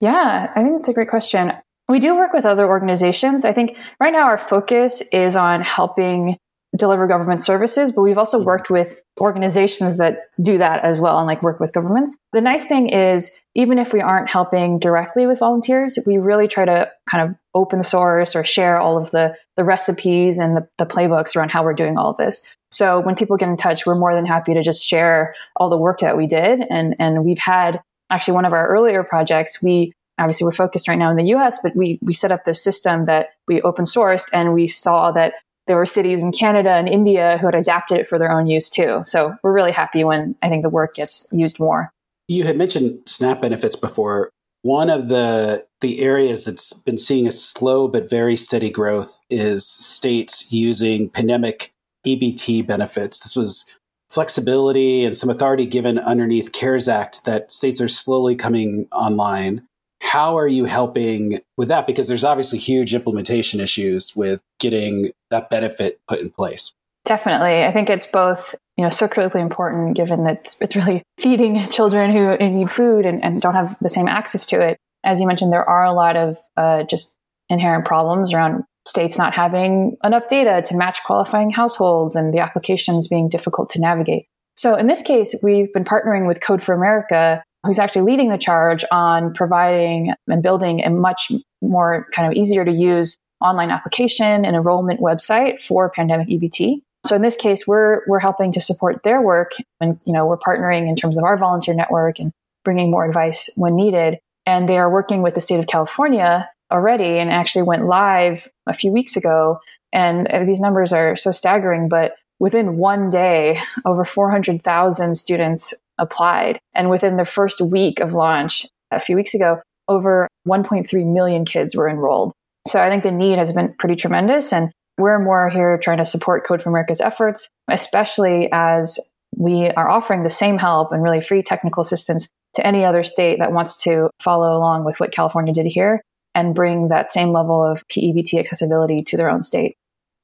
Yeah, 0.00 0.52
I 0.54 0.62
think 0.62 0.74
that's 0.74 0.88
a 0.88 0.92
great 0.92 1.08
question. 1.08 1.52
We 1.88 2.00
do 2.00 2.14
work 2.14 2.32
with 2.34 2.44
other 2.44 2.68
organizations. 2.68 3.44
I 3.46 3.52
think 3.52 3.76
right 3.98 4.12
now 4.12 4.26
our 4.26 4.38
focus 4.38 5.02
is 5.10 5.36
on 5.36 5.62
helping 5.62 6.36
deliver 6.76 7.06
government 7.06 7.42
services, 7.42 7.90
but 7.92 8.02
we've 8.02 8.18
also 8.18 8.38
mm-hmm. 8.38 8.46
worked 8.46 8.70
with 8.70 9.00
organizations 9.20 9.98
that 9.98 10.18
do 10.42 10.58
that 10.58 10.84
as 10.84 11.00
well 11.00 11.18
and 11.18 11.26
like 11.26 11.42
work 11.42 11.58
with 11.58 11.72
governments. 11.72 12.16
The 12.32 12.40
nice 12.40 12.68
thing 12.68 12.88
is, 12.88 13.40
even 13.54 13.78
if 13.78 13.92
we 13.92 14.00
aren't 14.00 14.30
helping 14.30 14.78
directly 14.78 15.26
with 15.26 15.40
volunteers, 15.40 15.98
we 16.06 16.18
really 16.18 16.46
try 16.46 16.64
to 16.64 16.90
kind 17.10 17.28
of 17.28 17.36
open 17.54 17.82
source 17.82 18.36
or 18.36 18.44
share 18.44 18.78
all 18.78 18.96
of 18.96 19.10
the, 19.10 19.36
the 19.56 19.64
recipes 19.64 20.38
and 20.38 20.56
the, 20.56 20.68
the 20.78 20.86
playbooks 20.86 21.34
around 21.34 21.50
how 21.50 21.64
we're 21.64 21.74
doing 21.74 21.98
all 21.98 22.10
of 22.10 22.16
this. 22.16 22.54
So 22.70 23.00
when 23.00 23.16
people 23.16 23.36
get 23.36 23.48
in 23.48 23.56
touch, 23.56 23.84
we're 23.84 23.98
more 23.98 24.14
than 24.14 24.26
happy 24.26 24.54
to 24.54 24.62
just 24.62 24.86
share 24.86 25.34
all 25.56 25.70
the 25.70 25.76
work 25.76 26.00
that 26.00 26.16
we 26.16 26.28
did. 26.28 26.60
And, 26.70 26.94
and 27.00 27.24
we've 27.24 27.38
had 27.38 27.82
actually 28.10 28.34
one 28.34 28.44
of 28.44 28.52
our 28.52 28.68
earlier 28.68 29.02
projects, 29.02 29.60
we 29.60 29.92
obviously 30.18 30.44
we're 30.44 30.52
focused 30.52 30.86
right 30.86 30.98
now 30.98 31.10
in 31.10 31.16
the 31.16 31.34
US, 31.34 31.58
but 31.62 31.74
we, 31.74 31.98
we 32.02 32.12
set 32.12 32.30
up 32.30 32.44
this 32.44 32.62
system 32.62 33.06
that 33.06 33.30
we 33.48 33.60
open 33.62 33.86
sourced 33.86 34.28
and 34.32 34.54
we 34.54 34.66
saw 34.66 35.10
that 35.12 35.34
there 35.70 35.76
were 35.76 35.86
cities 35.86 36.20
in 36.20 36.32
Canada 36.32 36.72
and 36.72 36.88
India 36.88 37.38
who 37.38 37.46
had 37.46 37.54
adapted 37.54 37.98
it 37.98 38.06
for 38.08 38.18
their 38.18 38.32
own 38.32 38.48
use 38.48 38.68
too. 38.68 39.04
So 39.06 39.32
we're 39.44 39.52
really 39.52 39.70
happy 39.70 40.02
when 40.02 40.34
I 40.42 40.48
think 40.48 40.64
the 40.64 40.68
work 40.68 40.94
gets 40.94 41.28
used 41.32 41.60
more. 41.60 41.92
You 42.26 42.42
had 42.42 42.58
mentioned 42.58 42.98
SNAP 43.06 43.40
benefits 43.40 43.76
before. 43.76 44.30
One 44.62 44.90
of 44.90 45.06
the 45.06 45.64
the 45.80 46.00
areas 46.00 46.44
that's 46.44 46.72
been 46.72 46.98
seeing 46.98 47.28
a 47.28 47.30
slow 47.30 47.86
but 47.86 48.10
very 48.10 48.34
steady 48.34 48.68
growth 48.68 49.20
is 49.30 49.64
states 49.64 50.52
using 50.52 51.08
pandemic 51.08 51.72
EBT 52.04 52.66
benefits. 52.66 53.20
This 53.20 53.36
was 53.36 53.78
flexibility 54.08 55.04
and 55.04 55.16
some 55.16 55.30
authority 55.30 55.66
given 55.66 56.00
underneath 56.00 56.50
CARES 56.50 56.88
Act 56.88 57.24
that 57.26 57.52
states 57.52 57.80
are 57.80 57.86
slowly 57.86 58.34
coming 58.34 58.88
online. 58.90 59.62
How 60.00 60.36
are 60.38 60.48
you 60.48 60.64
helping 60.64 61.40
with 61.56 61.68
that? 61.68 61.86
Because 61.86 62.08
there's 62.08 62.24
obviously 62.24 62.58
huge 62.58 62.94
implementation 62.94 63.60
issues 63.60 64.16
with 64.16 64.42
getting 64.58 65.12
that 65.30 65.50
benefit 65.50 66.00
put 66.08 66.20
in 66.20 66.30
place. 66.30 66.74
Definitely. 67.04 67.64
I 67.64 67.72
think 67.72 67.88
it's 67.90 68.06
both, 68.06 68.54
you 68.76 68.84
know, 68.84 68.90
so 68.90 69.08
critically 69.08 69.40
important 69.40 69.96
given 69.96 70.24
that 70.24 70.54
it's 70.60 70.76
really 70.76 71.02
feeding 71.18 71.68
children 71.68 72.12
who 72.12 72.36
need 72.36 72.70
food 72.70 73.06
and, 73.06 73.22
and 73.24 73.40
don't 73.40 73.54
have 73.54 73.78
the 73.80 73.88
same 73.88 74.08
access 74.08 74.46
to 74.46 74.60
it. 74.60 74.78
As 75.04 75.20
you 75.20 75.26
mentioned, 75.26 75.52
there 75.52 75.68
are 75.68 75.84
a 75.84 75.92
lot 75.92 76.16
of 76.16 76.38
uh, 76.56 76.82
just 76.84 77.16
inherent 77.48 77.84
problems 77.84 78.32
around 78.32 78.64
states 78.86 79.18
not 79.18 79.34
having 79.34 79.96
enough 80.04 80.28
data 80.28 80.62
to 80.66 80.76
match 80.76 81.02
qualifying 81.04 81.50
households 81.50 82.16
and 82.16 82.32
the 82.32 82.38
applications 82.38 83.08
being 83.08 83.28
difficult 83.28 83.70
to 83.70 83.80
navigate. 83.80 84.26
So 84.56 84.74
in 84.74 84.86
this 84.86 85.02
case, 85.02 85.34
we've 85.42 85.72
been 85.72 85.84
partnering 85.84 86.26
with 86.26 86.40
Code 86.40 86.62
for 86.62 86.74
America 86.74 87.42
who's 87.64 87.78
actually 87.78 88.02
leading 88.02 88.30
the 88.30 88.38
charge 88.38 88.84
on 88.90 89.34
providing 89.34 90.14
and 90.28 90.42
building 90.42 90.84
a 90.84 90.90
much 90.90 91.30
more 91.60 92.06
kind 92.14 92.28
of 92.30 92.34
easier 92.36 92.64
to 92.64 92.72
use 92.72 93.18
online 93.40 93.70
application 93.70 94.44
and 94.44 94.56
enrollment 94.56 95.00
website 95.00 95.60
for 95.60 95.90
pandemic 95.90 96.28
EBT. 96.28 96.76
So 97.04 97.16
in 97.16 97.22
this 97.22 97.36
case, 97.36 97.66
we're 97.66 98.02
we're 98.06 98.18
helping 98.18 98.52
to 98.52 98.60
support 98.60 99.02
their 99.04 99.22
work, 99.22 99.52
and 99.80 99.98
you 100.04 100.12
know 100.12 100.26
we're 100.26 100.36
partnering 100.36 100.88
in 100.88 100.96
terms 100.96 101.16
of 101.16 101.24
our 101.24 101.38
volunteer 101.38 101.74
network 101.74 102.18
and 102.18 102.30
bringing 102.64 102.90
more 102.90 103.06
advice 103.06 103.48
when 103.56 103.74
needed. 103.74 104.18
And 104.46 104.68
they 104.68 104.78
are 104.78 104.90
working 104.90 105.22
with 105.22 105.34
the 105.34 105.40
state 105.40 105.60
of 105.60 105.66
California 105.66 106.48
already, 106.70 107.18
and 107.18 107.30
actually 107.30 107.62
went 107.62 107.86
live 107.86 108.48
a 108.66 108.74
few 108.74 108.92
weeks 108.92 109.16
ago. 109.16 109.60
And 109.92 110.28
these 110.46 110.60
numbers 110.60 110.92
are 110.92 111.16
so 111.16 111.32
staggering, 111.32 111.88
but 111.88 112.12
within 112.38 112.76
one 112.76 113.10
day, 113.10 113.58
over 113.84 114.04
400,000 114.04 115.14
students 115.14 115.74
applied. 116.00 116.58
And 116.74 116.90
within 116.90 117.16
the 117.16 117.24
first 117.24 117.60
week 117.60 118.00
of 118.00 118.12
launch, 118.12 118.66
a 118.90 118.98
few 118.98 119.14
weeks 119.14 119.34
ago, 119.34 119.60
over 119.86 120.26
1.3 120.48 121.12
million 121.12 121.44
kids 121.44 121.76
were 121.76 121.88
enrolled. 121.88 122.32
So 122.66 122.82
I 122.82 122.88
think 122.88 123.02
the 123.02 123.12
need 123.12 123.38
has 123.38 123.52
been 123.52 123.74
pretty 123.78 123.96
tremendous. 123.96 124.52
And 124.52 124.72
we're 124.98 125.18
more 125.18 125.48
here 125.48 125.78
trying 125.78 125.98
to 125.98 126.04
support 126.04 126.46
Code 126.46 126.62
for 126.62 126.68
America's 126.68 127.00
efforts, 127.00 127.48
especially 127.68 128.48
as 128.52 128.98
we 129.36 129.70
are 129.70 129.88
offering 129.88 130.22
the 130.22 130.30
same 130.30 130.58
help 130.58 130.92
and 130.92 131.02
really 131.02 131.20
free 131.20 131.42
technical 131.42 131.80
assistance 131.80 132.28
to 132.54 132.66
any 132.66 132.84
other 132.84 133.04
state 133.04 133.38
that 133.38 133.52
wants 133.52 133.82
to 133.84 134.10
follow 134.20 134.56
along 134.56 134.84
with 134.84 134.98
what 135.00 135.12
California 135.12 135.54
did 135.54 135.66
here 135.66 136.02
and 136.34 136.54
bring 136.54 136.88
that 136.88 137.08
same 137.08 137.30
level 137.30 137.64
of 137.64 137.86
PEBT 137.88 138.38
accessibility 138.38 138.98
to 138.98 139.16
their 139.16 139.30
own 139.30 139.42
state. 139.42 139.74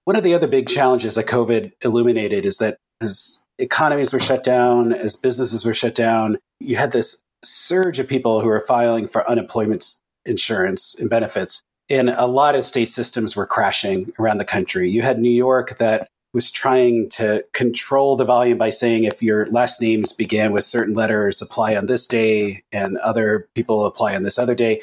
One 0.04 0.16
of 0.16 0.22
the 0.22 0.34
other 0.34 0.46
big 0.46 0.68
challenges 0.68 1.16
that 1.16 1.26
COVID 1.26 1.72
illuminated 1.82 2.44
is 2.46 2.58
that 2.58 2.76
as 3.00 3.44
economies 3.58 4.12
were 4.12 4.20
shut 4.20 4.44
down, 4.44 4.92
as 4.92 5.16
businesses 5.16 5.64
were 5.64 5.74
shut 5.74 5.94
down, 5.94 6.38
you 6.60 6.76
had 6.76 6.92
this 6.92 7.22
surge 7.44 7.98
of 7.98 8.08
people 8.08 8.40
who 8.40 8.48
were 8.48 8.60
filing 8.60 9.06
for 9.06 9.28
unemployment 9.28 9.84
insurance 10.24 10.98
and 10.98 11.08
benefits. 11.08 11.62
And 11.88 12.10
a 12.10 12.26
lot 12.26 12.54
of 12.54 12.64
state 12.64 12.88
systems 12.88 13.36
were 13.36 13.46
crashing 13.46 14.12
around 14.18 14.38
the 14.38 14.44
country. 14.44 14.90
You 14.90 15.02
had 15.02 15.18
New 15.18 15.30
York 15.30 15.78
that 15.78 16.08
was 16.34 16.50
trying 16.50 17.08
to 17.08 17.44
control 17.52 18.16
the 18.16 18.24
volume 18.24 18.58
by 18.58 18.68
saying 18.68 19.04
if 19.04 19.22
your 19.22 19.46
last 19.46 19.80
names 19.80 20.12
began 20.12 20.52
with 20.52 20.64
certain 20.64 20.94
letters, 20.94 21.40
apply 21.40 21.76
on 21.76 21.86
this 21.86 22.06
day, 22.06 22.62
and 22.72 22.98
other 22.98 23.48
people 23.54 23.86
apply 23.86 24.14
on 24.16 24.22
this 24.22 24.38
other 24.38 24.54
day. 24.54 24.80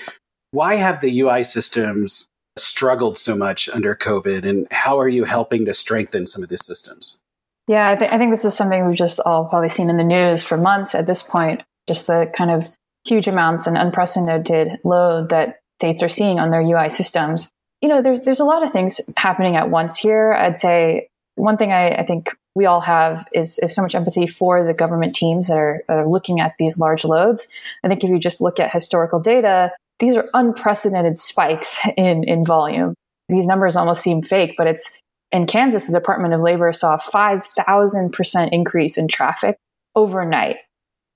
Why 0.51 0.75
have 0.75 1.01
the 1.01 1.19
UI 1.21 1.43
systems 1.43 2.29
struggled 2.57 3.17
so 3.17 3.35
much 3.35 3.67
under 3.69 3.95
COVID, 3.95 4.47
and 4.47 4.67
how 4.71 4.99
are 4.99 5.09
you 5.09 5.25
helping 5.25 5.65
to 5.65 5.73
strengthen 5.73 6.25
some 6.25 6.41
of 6.41 6.49
these 6.49 6.65
systems? 6.65 7.22
Yeah, 7.67 7.89
I, 7.89 7.95
th- 7.95 8.11
I 8.11 8.17
think 8.17 8.31
this 8.31 8.45
is 8.45 8.55
something 8.55 8.85
we've 8.85 8.97
just 8.97 9.19
all 9.25 9.45
probably 9.45 9.69
seen 9.69 9.89
in 9.89 9.97
the 9.97 10.03
news 10.03 10.43
for 10.43 10.57
months 10.57 10.95
at 10.95 11.07
this 11.07 11.23
point. 11.23 11.61
Just 11.87 12.07
the 12.07 12.31
kind 12.35 12.51
of 12.51 12.67
huge 13.05 13.27
amounts 13.27 13.67
and 13.67 13.77
unprecedented 13.77 14.79
load 14.83 15.29
that 15.29 15.59
states 15.79 16.03
are 16.03 16.09
seeing 16.09 16.39
on 16.39 16.49
their 16.49 16.61
UI 16.61 16.89
systems. 16.89 17.49
You 17.81 17.89
know, 17.89 18.01
there's 18.01 18.21
there's 18.21 18.39
a 18.39 18.45
lot 18.45 18.63
of 18.63 18.71
things 18.71 19.01
happening 19.17 19.55
at 19.55 19.69
once 19.69 19.97
here. 19.97 20.33
I'd 20.33 20.57
say 20.57 21.07
one 21.35 21.57
thing 21.57 21.71
I, 21.71 21.95
I 21.95 22.05
think 22.05 22.29
we 22.55 22.65
all 22.65 22.81
have 22.81 23.27
is, 23.33 23.59
is 23.59 23.73
so 23.73 23.81
much 23.81 23.95
empathy 23.95 24.27
for 24.27 24.63
the 24.63 24.73
government 24.73 25.15
teams 25.15 25.47
that 25.47 25.57
are, 25.57 25.81
that 25.87 25.97
are 25.97 26.07
looking 26.07 26.39
at 26.39 26.53
these 26.59 26.77
large 26.77 27.03
loads. 27.03 27.47
I 27.83 27.87
think 27.87 28.03
if 28.03 28.09
you 28.09 28.19
just 28.19 28.41
look 28.41 28.59
at 28.59 28.71
historical 28.71 29.19
data, 29.19 29.71
these 29.99 30.15
are 30.15 30.25
unprecedented 30.33 31.17
spikes 31.17 31.79
in, 31.97 32.23
in 32.23 32.43
volume. 32.43 32.93
These 33.29 33.47
numbers 33.47 33.75
almost 33.75 34.03
seem 34.03 34.21
fake, 34.21 34.55
but 34.57 34.67
it's 34.67 34.99
in 35.33 35.47
Kansas, 35.47 35.87
the 35.87 35.93
Department 35.93 36.33
of 36.33 36.41
Labor 36.41 36.71
saw 36.73 36.93
a 36.93 36.99
5,000% 36.99 38.49
increase 38.51 38.97
in 38.97 39.07
traffic 39.07 39.57
overnight. 39.95 40.57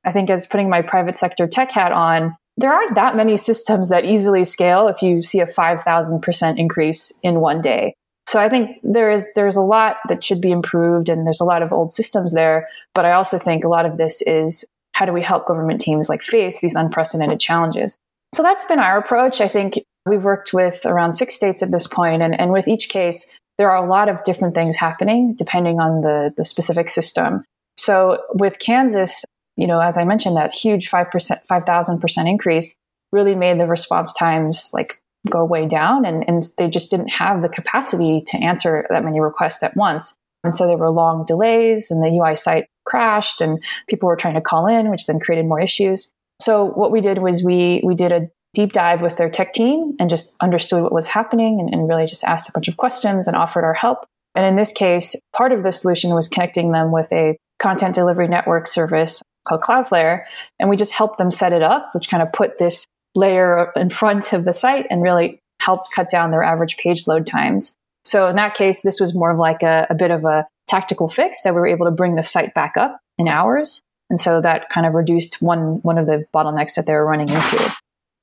I 0.03 0.12
think 0.12 0.30
as 0.30 0.47
putting 0.47 0.69
my 0.69 0.82
private 0.82 1.15
sector 1.15 1.47
tech 1.47 1.71
hat 1.71 1.91
on, 1.91 2.36
there 2.58 2.73
aren't 2.73 2.95
that 2.95 3.15
many 3.15 3.38
systems 3.38 3.89
that 3.89 4.06
easily 4.06 4.43
scale 4.43 4.88
if 4.88 5.03
you 5.03 5.21
see 5.21 5.39
a 5.39 5.45
5,000% 5.45 6.58
increase 6.58 7.19
in 7.21 7.39
one 7.39 7.60
day. 7.60 7.93
So 8.27 8.39
I 8.39 8.49
think 8.49 8.80
there 8.84 9.12
is 9.12 9.27
there's 9.36 9.56
a 9.56 9.62
lot 9.62 9.97
that 10.10 10.25
should 10.25 10.41
be 10.41 10.51
improved 10.51 11.08
and 11.08 11.25
there's 11.25 11.39
a 11.39 11.45
lot 11.45 11.62
of 11.62 11.71
old 11.71 11.91
systems 11.91 12.34
there, 12.34 12.67
but 12.93 13.06
I 13.06 13.13
also 13.13 13.38
think 13.38 13.63
a 13.63 13.69
lot 13.69 13.86
of 13.86 13.97
this 13.97 14.21
is 14.23 14.65
how 14.93 15.06
do 15.06 15.13
we 15.13 15.21
help 15.21 15.45
government 15.45 15.80
teams 15.80 16.10
like 16.10 16.23
face 16.23 16.60
these 16.60 16.75
unprecedented 16.75 17.39
challenges? 17.39 17.97
So 18.34 18.41
that's 18.41 18.65
been 18.65 18.80
our 18.80 18.97
approach. 18.97 19.39
I 19.39 19.47
think 19.47 19.75
we've 20.08 20.23
worked 20.23 20.53
with 20.53 20.86
around 20.86 21.13
six 21.13 21.36
states 21.36 21.62
at 21.62 21.71
this 21.71 21.86
point, 21.86 22.21
and, 22.21 22.38
and 22.38 22.51
with 22.51 22.67
each 22.67 22.89
case, 22.89 23.38
there 23.58 23.72
are 23.72 23.84
a 23.84 23.89
lot 23.89 24.10
of 24.10 24.24
different 24.24 24.56
things 24.56 24.76
happening 24.76 25.36
depending 25.36 25.80
on 25.80 26.02
the, 26.02 26.34
the 26.38 26.46
specific 26.46 26.89
system. 26.89 27.43
So 27.78 28.22
with 28.34 28.60
Kansas, 28.60 29.24
you 29.56 29.67
know, 29.67 29.80
as 29.80 29.98
I 29.98 30.06
mentioned, 30.06 30.38
that 30.38 30.54
huge 30.54 30.89
5%, 30.89 31.10
5,000% 31.50 32.30
increase 32.30 32.78
really 33.12 33.36
made 33.36 33.60
the 33.60 33.65
response 33.65 34.13
times 34.13 34.72
like 34.74 35.00
go 35.30 35.43
way 35.43 35.65
down 35.65 36.06
and, 36.06 36.24
and 36.28 36.43
they 36.58 36.70
just 36.70 36.91
didn't 36.91 37.10
have 37.10 37.41
the 37.41 37.50
capacity 37.50 38.22
to 38.28 38.38
answer 38.38 38.86
that 38.89 39.04
many 39.04 39.20
requests 39.20 39.63
at 39.63 39.76
once. 39.76 40.15
And 40.43 40.56
so 40.56 40.67
there 40.67 40.78
were 40.78 40.89
long 40.89 41.26
delays 41.26 41.91
and 41.91 42.04
the 42.04 42.17
UI 42.17 42.36
site 42.36 42.67
crashed 42.86 43.41
and 43.41 43.62
people 43.89 44.08
were 44.08 44.15
trying 44.15 44.36
to 44.36 44.41
call 44.41 44.67
in, 44.67 44.89
which 44.89 45.06
then 45.06 45.20
created 45.20 45.46
more 45.46 45.60
issues. 45.60 46.13
So 46.39 46.65
what 46.65 46.91
we 46.91 47.02
did 47.02 47.17
was 47.17 47.43
we 47.43 47.82
we 47.84 47.96
did 47.96 48.12
a 48.12 48.30
deep 48.58 48.74
dive 48.74 49.02
with 49.02 49.17
their 49.17 49.30
tech 49.30 49.54
team 49.54 49.96
and 50.00 50.10
just 50.10 50.36
understood 50.41 50.82
what 50.82 50.91
was 50.91 51.08
happening 51.08 51.60
and, 51.60 51.72
and 51.72 51.88
really 51.88 52.08
just 52.08 52.24
asked 52.24 52.50
a 52.50 52.52
bunch 52.52 52.67
of 52.67 52.76
questions 52.76 53.28
and 53.28 53.38
offered 53.38 53.63
our 53.63 53.76
help. 53.76 54.04
And 54.34 54.48
in 54.48 54.56
this 54.56 54.72
case, 54.72 55.15
part 55.36 55.52
of 55.52 55.62
the 55.62 55.72
solution 55.72 56.15
was 56.15 56.28
connecting 56.28 56.72
them 56.72 56.91
with 56.91 57.08
a 57.13 57.38
content 57.60 57.93
delivery 57.93 58.28
network 58.28 58.67
service 58.67 59.22
called 59.48 59.62
Cloudflare. 59.62 60.24
And 60.58 60.72
we 60.72 60.76
just 60.76 60.91
helped 60.91 61.20
them 61.20 61.30
set 61.30 61.54
it 61.54 61.62
up, 61.62 61.93
which 61.93 62.10
kind 62.10 62.24
of 62.24 62.34
put 62.34 62.58
this 62.58 62.88
layer 63.13 63.72
in 63.76 63.91
front 63.91 64.34
of 64.34 64.43
the 64.43 64.54
site 64.54 64.88
and 64.89 65.04
really 65.04 65.39
helped 65.60 65.91
cut 65.91 66.10
down 66.10 66.32
their 66.32 66.43
average 66.43 66.78
page 66.78 67.06
load 67.06 67.28
times. 67.28 67.76
So 68.06 68.28
in 68.28 68.38
that 68.38 68.56
case, 68.56 68.82
this 68.82 69.00
was 69.00 69.13
more 69.13 69.30
of 69.30 69.38
like 69.38 69.62
a, 69.62 69.86
a 69.91 69.96
bit 69.96 70.10
of 70.10 70.26
a 70.26 70.48
tactical 70.65 71.08
fix 71.08 71.43
that 71.43 71.54
we 71.54 71.60
were 71.60 71.67
able 71.67 71.86
to 71.86 71.91
bring 71.91 72.15
the 72.15 72.24
site 72.24 72.56
back 72.56 72.76
up 72.76 73.00
in 73.20 73.28
hours. 73.28 73.84
And 74.10 74.20
so 74.20 74.41
that 74.41 74.70
kind 74.70 74.88
of 74.88 74.96
reduced 74.96 75.43
one, 75.43 75.80
one 75.84 76.00
of 76.00 76.08
the 76.08 76.26
bottlenecks 76.34 76.74
that 76.74 76.88
they 76.88 76.93
were 76.93 77.06
running 77.06 77.30
into. 77.30 77.76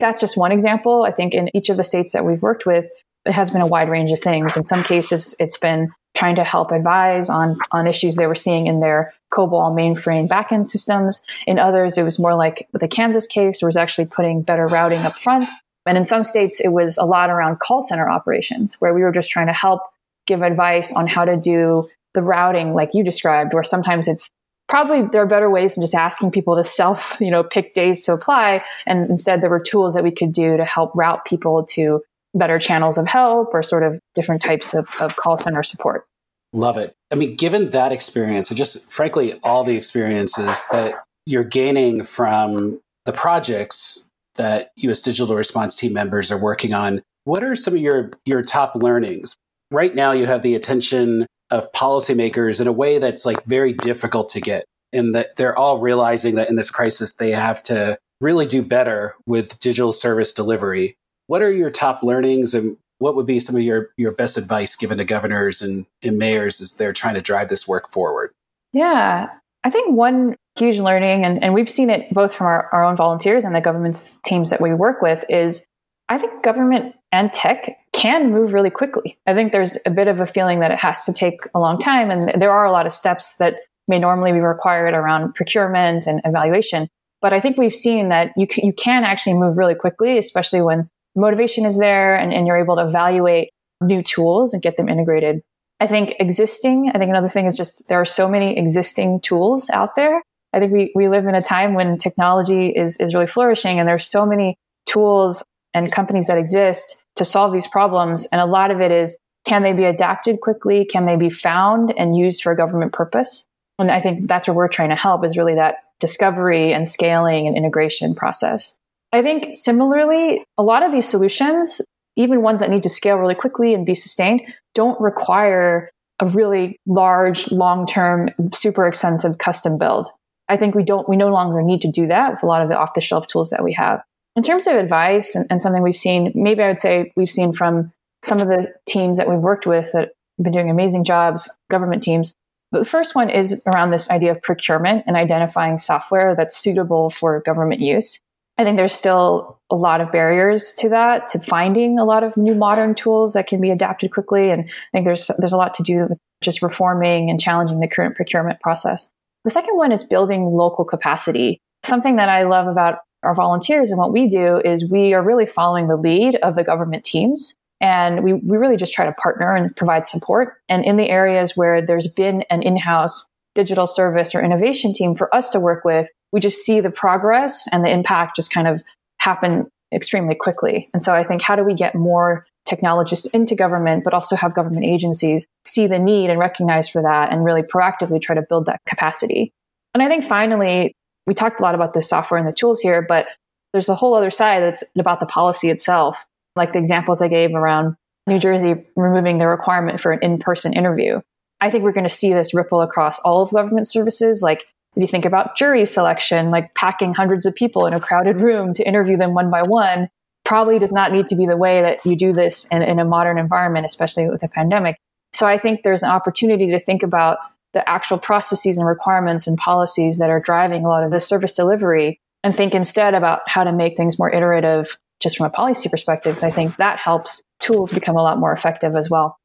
That's 0.04 0.20
just 0.20 0.36
one 0.36 0.52
example. 0.52 1.04
I 1.04 1.12
think 1.12 1.32
in 1.32 1.48
each 1.56 1.70
of 1.70 1.78
the 1.78 1.82
states 1.82 2.12
that 2.12 2.26
we've 2.26 2.42
worked 2.42 2.66
with, 2.66 2.84
it 3.24 3.32
has 3.32 3.50
been 3.50 3.62
a 3.62 3.66
wide 3.66 3.88
range 3.88 4.10
of 4.10 4.20
things. 4.20 4.54
In 4.54 4.62
some 4.62 4.84
cases, 4.84 5.34
it's 5.40 5.56
been 5.56 5.88
trying 6.14 6.36
to 6.36 6.44
help 6.44 6.72
advise 6.72 7.30
on, 7.30 7.56
on 7.72 7.86
issues 7.86 8.14
they 8.14 8.26
were 8.26 8.34
seeing 8.34 8.66
in 8.66 8.80
their 8.80 9.14
COBOL 9.32 9.74
mainframe 9.74 10.28
backend 10.28 10.66
systems. 10.66 11.22
In 11.46 11.58
others, 11.58 11.96
it 11.96 12.02
was 12.02 12.18
more 12.18 12.34
like 12.34 12.68
the 12.74 12.86
Kansas 12.86 13.26
case, 13.26 13.62
where 13.62 13.68
it 13.68 13.70
was 13.70 13.78
actually 13.78 14.04
putting 14.04 14.42
better 14.42 14.66
routing 14.66 15.00
up 15.00 15.14
front. 15.14 15.48
And 15.86 15.96
in 15.96 16.04
some 16.04 16.22
states, 16.22 16.60
it 16.60 16.68
was 16.68 16.98
a 16.98 17.06
lot 17.06 17.30
around 17.30 17.60
call 17.60 17.80
center 17.80 18.06
operations, 18.06 18.74
where 18.80 18.92
we 18.92 19.00
were 19.00 19.10
just 19.10 19.30
trying 19.30 19.46
to 19.46 19.54
help 19.54 19.80
give 20.26 20.42
advice 20.42 20.94
on 20.94 21.06
how 21.06 21.24
to 21.24 21.38
do 21.38 21.88
the 22.12 22.20
routing, 22.20 22.74
like 22.74 22.90
you 22.92 23.04
described, 23.04 23.54
where 23.54 23.64
sometimes 23.64 24.06
it's 24.06 24.30
probably 24.68 25.02
there 25.02 25.22
are 25.22 25.26
better 25.26 25.50
ways 25.50 25.74
than 25.74 25.82
just 25.82 25.94
asking 25.94 26.30
people 26.30 26.56
to 26.56 26.64
self, 26.64 27.16
you 27.20 27.30
know, 27.30 27.42
pick 27.42 27.74
days 27.74 28.04
to 28.04 28.12
apply. 28.12 28.64
And 28.86 29.08
instead, 29.08 29.40
there 29.40 29.50
were 29.50 29.60
tools 29.60 29.94
that 29.94 30.04
we 30.04 30.10
could 30.10 30.32
do 30.32 30.56
to 30.56 30.64
help 30.64 30.92
route 30.94 31.24
people 31.24 31.64
to 31.70 32.02
better 32.34 32.58
channels 32.58 32.98
of 32.98 33.06
help 33.06 33.54
or 33.54 33.62
sort 33.62 33.82
of 33.82 34.00
different 34.14 34.42
types 34.42 34.74
of, 34.74 34.88
of 35.00 35.16
call 35.16 35.36
center 35.36 35.62
support. 35.62 36.04
Love 36.52 36.76
it. 36.76 36.94
I 37.10 37.16
mean, 37.16 37.36
given 37.36 37.70
that 37.70 37.92
experience, 37.92 38.50
and 38.50 38.58
just 38.58 38.90
frankly, 38.90 39.38
all 39.42 39.64
the 39.64 39.76
experiences 39.76 40.64
that 40.72 40.94
you're 41.26 41.44
gaining 41.44 42.04
from 42.04 42.80
the 43.06 43.12
projects 43.12 44.08
that 44.36 44.70
US 44.76 45.00
Digital 45.00 45.36
Response 45.36 45.76
team 45.76 45.92
members 45.92 46.30
are 46.32 46.38
working 46.38 46.72
on, 46.72 47.02
what 47.24 47.42
are 47.42 47.54
some 47.54 47.74
of 47.74 47.80
your, 47.80 48.10
your 48.24 48.42
top 48.42 48.74
learnings? 48.74 49.34
Right 49.70 49.94
now, 49.94 50.12
you 50.12 50.26
have 50.26 50.42
the 50.42 50.54
attention 50.54 51.26
of 51.50 51.70
policymakers 51.72 52.60
in 52.60 52.66
a 52.66 52.72
way 52.72 52.98
that's 52.98 53.26
like 53.26 53.44
very 53.44 53.72
difficult 53.72 54.28
to 54.30 54.40
get. 54.40 54.64
And 54.92 55.14
that 55.14 55.36
they're 55.36 55.56
all 55.56 55.78
realizing 55.78 56.36
that 56.36 56.48
in 56.48 56.56
this 56.56 56.70
crisis, 56.70 57.14
they 57.14 57.32
have 57.32 57.62
to 57.64 57.98
really 58.20 58.46
do 58.46 58.62
better 58.62 59.16
with 59.26 59.58
digital 59.58 59.92
service 59.92 60.32
delivery. 60.32 60.96
What 61.26 61.42
are 61.42 61.52
your 61.52 61.70
top 61.70 62.02
learnings 62.02 62.54
and 62.54 62.76
what 62.98 63.16
would 63.16 63.26
be 63.26 63.40
some 63.40 63.56
of 63.56 63.62
your, 63.62 63.90
your 63.96 64.12
best 64.12 64.38
advice 64.38 64.76
given 64.76 64.98
to 64.98 65.04
governors 65.04 65.62
and, 65.62 65.86
and 66.02 66.16
mayors 66.16 66.60
as 66.60 66.72
they're 66.72 66.92
trying 66.92 67.14
to 67.14 67.20
drive 67.20 67.48
this 67.48 67.66
work 67.66 67.88
forward? 67.88 68.30
Yeah, 68.72 69.30
I 69.64 69.70
think 69.70 69.96
one 69.96 70.36
huge 70.56 70.78
learning, 70.78 71.24
and, 71.24 71.42
and 71.42 71.54
we've 71.54 71.70
seen 71.70 71.90
it 71.90 72.12
both 72.14 72.32
from 72.32 72.46
our, 72.46 72.68
our 72.72 72.84
own 72.84 72.96
volunteers 72.96 73.44
and 73.44 73.54
the 73.54 73.60
government's 73.60 74.18
teams 74.24 74.50
that 74.50 74.60
we 74.60 74.72
work 74.72 75.02
with, 75.02 75.24
is 75.28 75.66
I 76.08 76.18
think 76.18 76.42
government 76.42 76.94
and 77.14 77.32
tech 77.32 77.78
can 77.92 78.32
move 78.32 78.52
really 78.52 78.70
quickly. 78.70 79.16
I 79.24 79.34
think 79.34 79.52
there's 79.52 79.78
a 79.86 79.92
bit 79.92 80.08
of 80.08 80.18
a 80.18 80.26
feeling 80.26 80.58
that 80.60 80.72
it 80.72 80.80
has 80.80 81.04
to 81.04 81.12
take 81.12 81.42
a 81.54 81.60
long 81.60 81.78
time, 81.78 82.10
and 82.10 82.40
there 82.40 82.50
are 82.50 82.66
a 82.66 82.72
lot 82.72 82.86
of 82.86 82.92
steps 82.92 83.36
that 83.36 83.54
may 83.86 84.00
normally 84.00 84.32
be 84.32 84.40
required 84.40 84.94
around 84.94 85.32
procurement 85.34 86.08
and 86.08 86.20
evaluation. 86.24 86.88
But 87.22 87.32
I 87.32 87.38
think 87.38 87.56
we've 87.56 87.74
seen 87.74 88.08
that 88.08 88.32
you 88.36 88.48
can, 88.48 88.66
you 88.66 88.72
can 88.72 89.04
actually 89.04 89.34
move 89.34 89.56
really 89.56 89.76
quickly, 89.76 90.18
especially 90.18 90.60
when 90.60 90.88
motivation 91.16 91.64
is 91.64 91.78
there 91.78 92.16
and, 92.16 92.34
and 92.34 92.48
you're 92.48 92.58
able 92.58 92.76
to 92.76 92.82
evaluate 92.82 93.50
new 93.80 94.02
tools 94.02 94.52
and 94.52 94.60
get 94.60 94.76
them 94.76 94.88
integrated. 94.88 95.40
I 95.78 95.86
think 95.86 96.14
existing, 96.18 96.90
I 96.94 96.98
think 96.98 97.10
another 97.10 97.28
thing 97.28 97.46
is 97.46 97.56
just 97.56 97.86
there 97.86 98.00
are 98.00 98.04
so 98.04 98.28
many 98.28 98.58
existing 98.58 99.20
tools 99.20 99.70
out 99.70 99.94
there. 99.94 100.20
I 100.52 100.58
think 100.58 100.72
we, 100.72 100.92
we 100.96 101.08
live 101.08 101.26
in 101.26 101.34
a 101.36 101.40
time 101.40 101.74
when 101.74 101.96
technology 101.96 102.70
is, 102.70 102.98
is 102.98 103.14
really 103.14 103.26
flourishing 103.26 103.78
and 103.78 103.88
there's 103.88 104.06
so 104.06 104.26
many 104.26 104.56
tools 104.86 105.44
and 105.74 105.90
companies 105.90 106.26
that 106.26 106.38
exist 106.38 107.03
to 107.16 107.24
solve 107.24 107.52
these 107.52 107.66
problems. 107.66 108.26
And 108.32 108.40
a 108.40 108.46
lot 108.46 108.70
of 108.70 108.80
it 108.80 108.90
is 108.90 109.18
can 109.44 109.62
they 109.62 109.72
be 109.72 109.84
adapted 109.84 110.40
quickly? 110.40 110.84
Can 110.84 111.06
they 111.06 111.16
be 111.16 111.28
found 111.28 111.92
and 111.96 112.16
used 112.16 112.42
for 112.42 112.52
a 112.52 112.56
government 112.56 112.92
purpose? 112.92 113.46
And 113.78 113.90
I 113.90 114.00
think 114.00 114.26
that's 114.26 114.46
where 114.46 114.56
we're 114.56 114.68
trying 114.68 114.90
to 114.90 114.96
help 114.96 115.24
is 115.24 115.36
really 115.36 115.56
that 115.56 115.76
discovery 116.00 116.72
and 116.72 116.86
scaling 116.86 117.46
and 117.46 117.56
integration 117.56 118.14
process. 118.14 118.78
I 119.12 119.22
think 119.22 119.56
similarly, 119.56 120.44
a 120.56 120.62
lot 120.62 120.82
of 120.82 120.92
these 120.92 121.08
solutions, 121.08 121.80
even 122.16 122.42
ones 122.42 122.60
that 122.60 122.70
need 122.70 122.82
to 122.84 122.88
scale 122.88 123.16
really 123.16 123.34
quickly 123.34 123.74
and 123.74 123.84
be 123.84 123.94
sustained, 123.94 124.42
don't 124.74 125.00
require 125.00 125.90
a 126.20 126.26
really 126.26 126.78
large, 126.86 127.50
long 127.50 127.86
term, 127.86 128.30
super 128.52 128.86
extensive 128.86 129.38
custom 129.38 129.76
build. 129.76 130.08
I 130.48 130.56
think 130.56 130.74
we 130.74 130.84
don't, 130.84 131.08
we 131.08 131.16
no 131.16 131.28
longer 131.28 131.62
need 131.62 131.82
to 131.82 131.90
do 131.90 132.06
that 132.06 132.32
with 132.32 132.42
a 132.42 132.46
lot 132.46 132.62
of 132.62 132.68
the 132.68 132.78
off 132.78 132.94
the 132.94 133.00
shelf 133.00 133.26
tools 133.26 133.50
that 133.50 133.64
we 133.64 133.72
have. 133.72 134.02
In 134.36 134.42
terms 134.42 134.66
of 134.66 134.74
advice 134.74 135.34
and, 135.34 135.46
and, 135.48 135.62
something 135.62 135.82
we've 135.82 135.94
seen, 135.94 136.32
maybe 136.34 136.62
I 136.62 136.68
would 136.68 136.80
say 136.80 137.12
we've 137.16 137.30
seen 137.30 137.52
from 137.52 137.92
some 138.24 138.40
of 138.40 138.48
the 138.48 138.72
teams 138.86 139.18
that 139.18 139.28
we've 139.28 139.38
worked 139.38 139.66
with 139.66 139.92
that 139.92 140.10
have 140.38 140.44
been 140.44 140.52
doing 140.52 140.70
amazing 140.70 141.04
jobs, 141.04 141.56
government 141.70 142.02
teams. 142.02 142.34
But 142.72 142.80
the 142.80 142.84
first 142.84 143.14
one 143.14 143.30
is 143.30 143.62
around 143.66 143.90
this 143.90 144.10
idea 144.10 144.32
of 144.32 144.42
procurement 144.42 145.04
and 145.06 145.16
identifying 145.16 145.78
software 145.78 146.34
that's 146.34 146.56
suitable 146.56 147.10
for 147.10 147.40
government 147.42 147.80
use. 147.80 148.20
I 148.58 148.64
think 148.64 148.76
there's 148.76 148.94
still 148.94 149.60
a 149.70 149.76
lot 149.76 150.00
of 150.00 150.10
barriers 150.10 150.72
to 150.78 150.88
that, 150.88 151.28
to 151.28 151.38
finding 151.38 151.98
a 151.98 152.04
lot 152.04 152.24
of 152.24 152.36
new 152.36 152.54
modern 152.54 152.94
tools 152.94 153.34
that 153.34 153.46
can 153.46 153.60
be 153.60 153.70
adapted 153.70 154.12
quickly. 154.12 154.50
And 154.50 154.64
I 154.64 154.90
think 154.92 155.06
there's 155.06 155.30
there's 155.38 155.52
a 155.52 155.56
lot 155.56 155.74
to 155.74 155.82
do 155.82 156.06
with 156.08 156.18
just 156.42 156.62
reforming 156.62 157.30
and 157.30 157.40
challenging 157.40 157.80
the 157.80 157.88
current 157.88 158.16
procurement 158.16 158.60
process. 158.60 159.10
The 159.44 159.50
second 159.50 159.76
one 159.76 159.92
is 159.92 160.04
building 160.04 160.44
local 160.44 160.84
capacity. 160.84 161.60
Something 161.84 162.16
that 162.16 162.28
I 162.28 162.44
love 162.44 162.66
about 162.66 162.98
our 163.24 163.34
volunteers 163.34 163.90
and 163.90 163.98
what 163.98 164.12
we 164.12 164.26
do 164.26 164.60
is 164.64 164.88
we 164.90 165.14
are 165.14 165.22
really 165.24 165.46
following 165.46 165.88
the 165.88 165.96
lead 165.96 166.36
of 166.36 166.54
the 166.54 166.64
government 166.64 167.04
teams. 167.04 167.54
And 167.80 168.22
we, 168.22 168.34
we 168.34 168.56
really 168.56 168.76
just 168.76 168.94
try 168.94 169.04
to 169.04 169.12
partner 169.22 169.52
and 169.52 169.74
provide 169.76 170.06
support. 170.06 170.54
And 170.68 170.84
in 170.84 170.96
the 170.96 171.08
areas 171.08 171.56
where 171.56 171.84
there's 171.84 172.12
been 172.12 172.44
an 172.50 172.62
in 172.62 172.76
house 172.76 173.28
digital 173.54 173.86
service 173.86 174.34
or 174.34 174.42
innovation 174.42 174.92
team 174.92 175.14
for 175.14 175.32
us 175.34 175.50
to 175.50 175.60
work 175.60 175.84
with, 175.84 176.08
we 176.32 176.40
just 176.40 176.64
see 176.64 176.80
the 176.80 176.90
progress 176.90 177.68
and 177.72 177.84
the 177.84 177.90
impact 177.90 178.36
just 178.36 178.52
kind 178.52 178.66
of 178.66 178.82
happen 179.18 179.68
extremely 179.92 180.34
quickly. 180.34 180.88
And 180.92 181.02
so 181.02 181.14
I 181.14 181.22
think 181.22 181.42
how 181.42 181.56
do 181.56 181.62
we 181.62 181.74
get 181.74 181.94
more 181.94 182.46
technologists 182.64 183.32
into 183.34 183.54
government, 183.54 184.04
but 184.04 184.14
also 184.14 184.36
have 184.36 184.54
government 184.54 184.84
agencies 184.84 185.46
see 185.66 185.86
the 185.86 185.98
need 185.98 186.30
and 186.30 186.38
recognize 186.38 186.88
for 186.88 187.02
that 187.02 187.32
and 187.32 187.44
really 187.44 187.62
proactively 187.62 188.20
try 188.20 188.34
to 188.34 188.42
build 188.42 188.66
that 188.66 188.80
capacity. 188.86 189.52
And 189.92 190.02
I 190.02 190.08
think 190.08 190.24
finally, 190.24 190.94
we 191.26 191.34
talked 191.34 191.60
a 191.60 191.62
lot 191.62 191.74
about 191.74 191.94
the 191.94 192.02
software 192.02 192.38
and 192.38 192.48
the 192.48 192.52
tools 192.52 192.80
here, 192.80 193.02
but 193.02 193.26
there's 193.72 193.88
a 193.88 193.94
whole 193.94 194.14
other 194.14 194.30
side 194.30 194.62
that's 194.62 194.84
about 194.98 195.20
the 195.20 195.26
policy 195.26 195.70
itself, 195.70 196.24
like 196.54 196.72
the 196.72 196.78
examples 196.78 197.20
I 197.20 197.28
gave 197.28 197.54
around 197.54 197.96
New 198.26 198.38
Jersey 198.38 198.82
removing 198.96 199.38
the 199.38 199.48
requirement 199.48 200.00
for 200.00 200.12
an 200.12 200.20
in 200.22 200.38
person 200.38 200.72
interview. 200.72 201.20
I 201.60 201.70
think 201.70 201.84
we're 201.84 201.92
going 201.92 202.04
to 202.04 202.10
see 202.10 202.32
this 202.32 202.54
ripple 202.54 202.80
across 202.80 203.18
all 203.20 203.42
of 203.42 203.50
government 203.50 203.88
services. 203.88 204.42
Like 204.42 204.64
if 204.96 205.00
you 205.00 205.06
think 205.06 205.24
about 205.24 205.56
jury 205.56 205.84
selection, 205.84 206.50
like 206.50 206.74
packing 206.74 207.14
hundreds 207.14 207.46
of 207.46 207.54
people 207.54 207.86
in 207.86 207.94
a 207.94 208.00
crowded 208.00 208.42
room 208.42 208.72
to 208.74 208.86
interview 208.86 209.16
them 209.16 209.34
one 209.34 209.50
by 209.50 209.62
one, 209.62 210.08
probably 210.44 210.78
does 210.78 210.92
not 210.92 211.10
need 211.10 211.26
to 211.28 211.36
be 211.36 211.46
the 211.46 211.56
way 211.56 211.82
that 211.82 212.04
you 212.04 212.16
do 212.16 212.32
this 212.32 212.66
in, 212.70 212.82
in 212.82 212.98
a 212.98 213.04
modern 213.04 213.38
environment, 213.38 213.86
especially 213.86 214.28
with 214.28 214.42
a 214.42 214.48
pandemic. 214.48 214.96
So 215.32 215.46
I 215.46 215.58
think 215.58 215.82
there's 215.82 216.02
an 216.02 216.10
opportunity 216.10 216.70
to 216.70 216.78
think 216.78 217.02
about 217.02 217.38
the 217.74 217.88
actual 217.88 218.18
processes 218.18 218.78
and 218.78 218.86
requirements 218.86 219.46
and 219.46 219.58
policies 219.58 220.18
that 220.18 220.30
are 220.30 220.40
driving 220.40 220.84
a 220.84 220.88
lot 220.88 221.04
of 221.04 221.10
the 221.10 221.20
service 221.20 221.52
delivery 221.52 222.18
and 222.42 222.56
think 222.56 222.74
instead 222.74 223.14
about 223.14 223.42
how 223.46 223.64
to 223.64 223.72
make 223.72 223.96
things 223.96 224.18
more 224.18 224.32
iterative 224.32 224.98
just 225.20 225.36
from 225.36 225.46
a 225.46 225.50
policy 225.50 225.88
perspective. 225.88 226.38
So 226.38 226.46
I 226.46 226.50
think 226.50 226.76
that 226.76 226.98
helps 226.98 227.42
tools 227.60 227.92
become 227.92 228.16
a 228.16 228.22
lot 228.22 228.38
more 228.38 228.52
effective 228.52 228.96
as 228.96 229.10
well. 229.10 229.36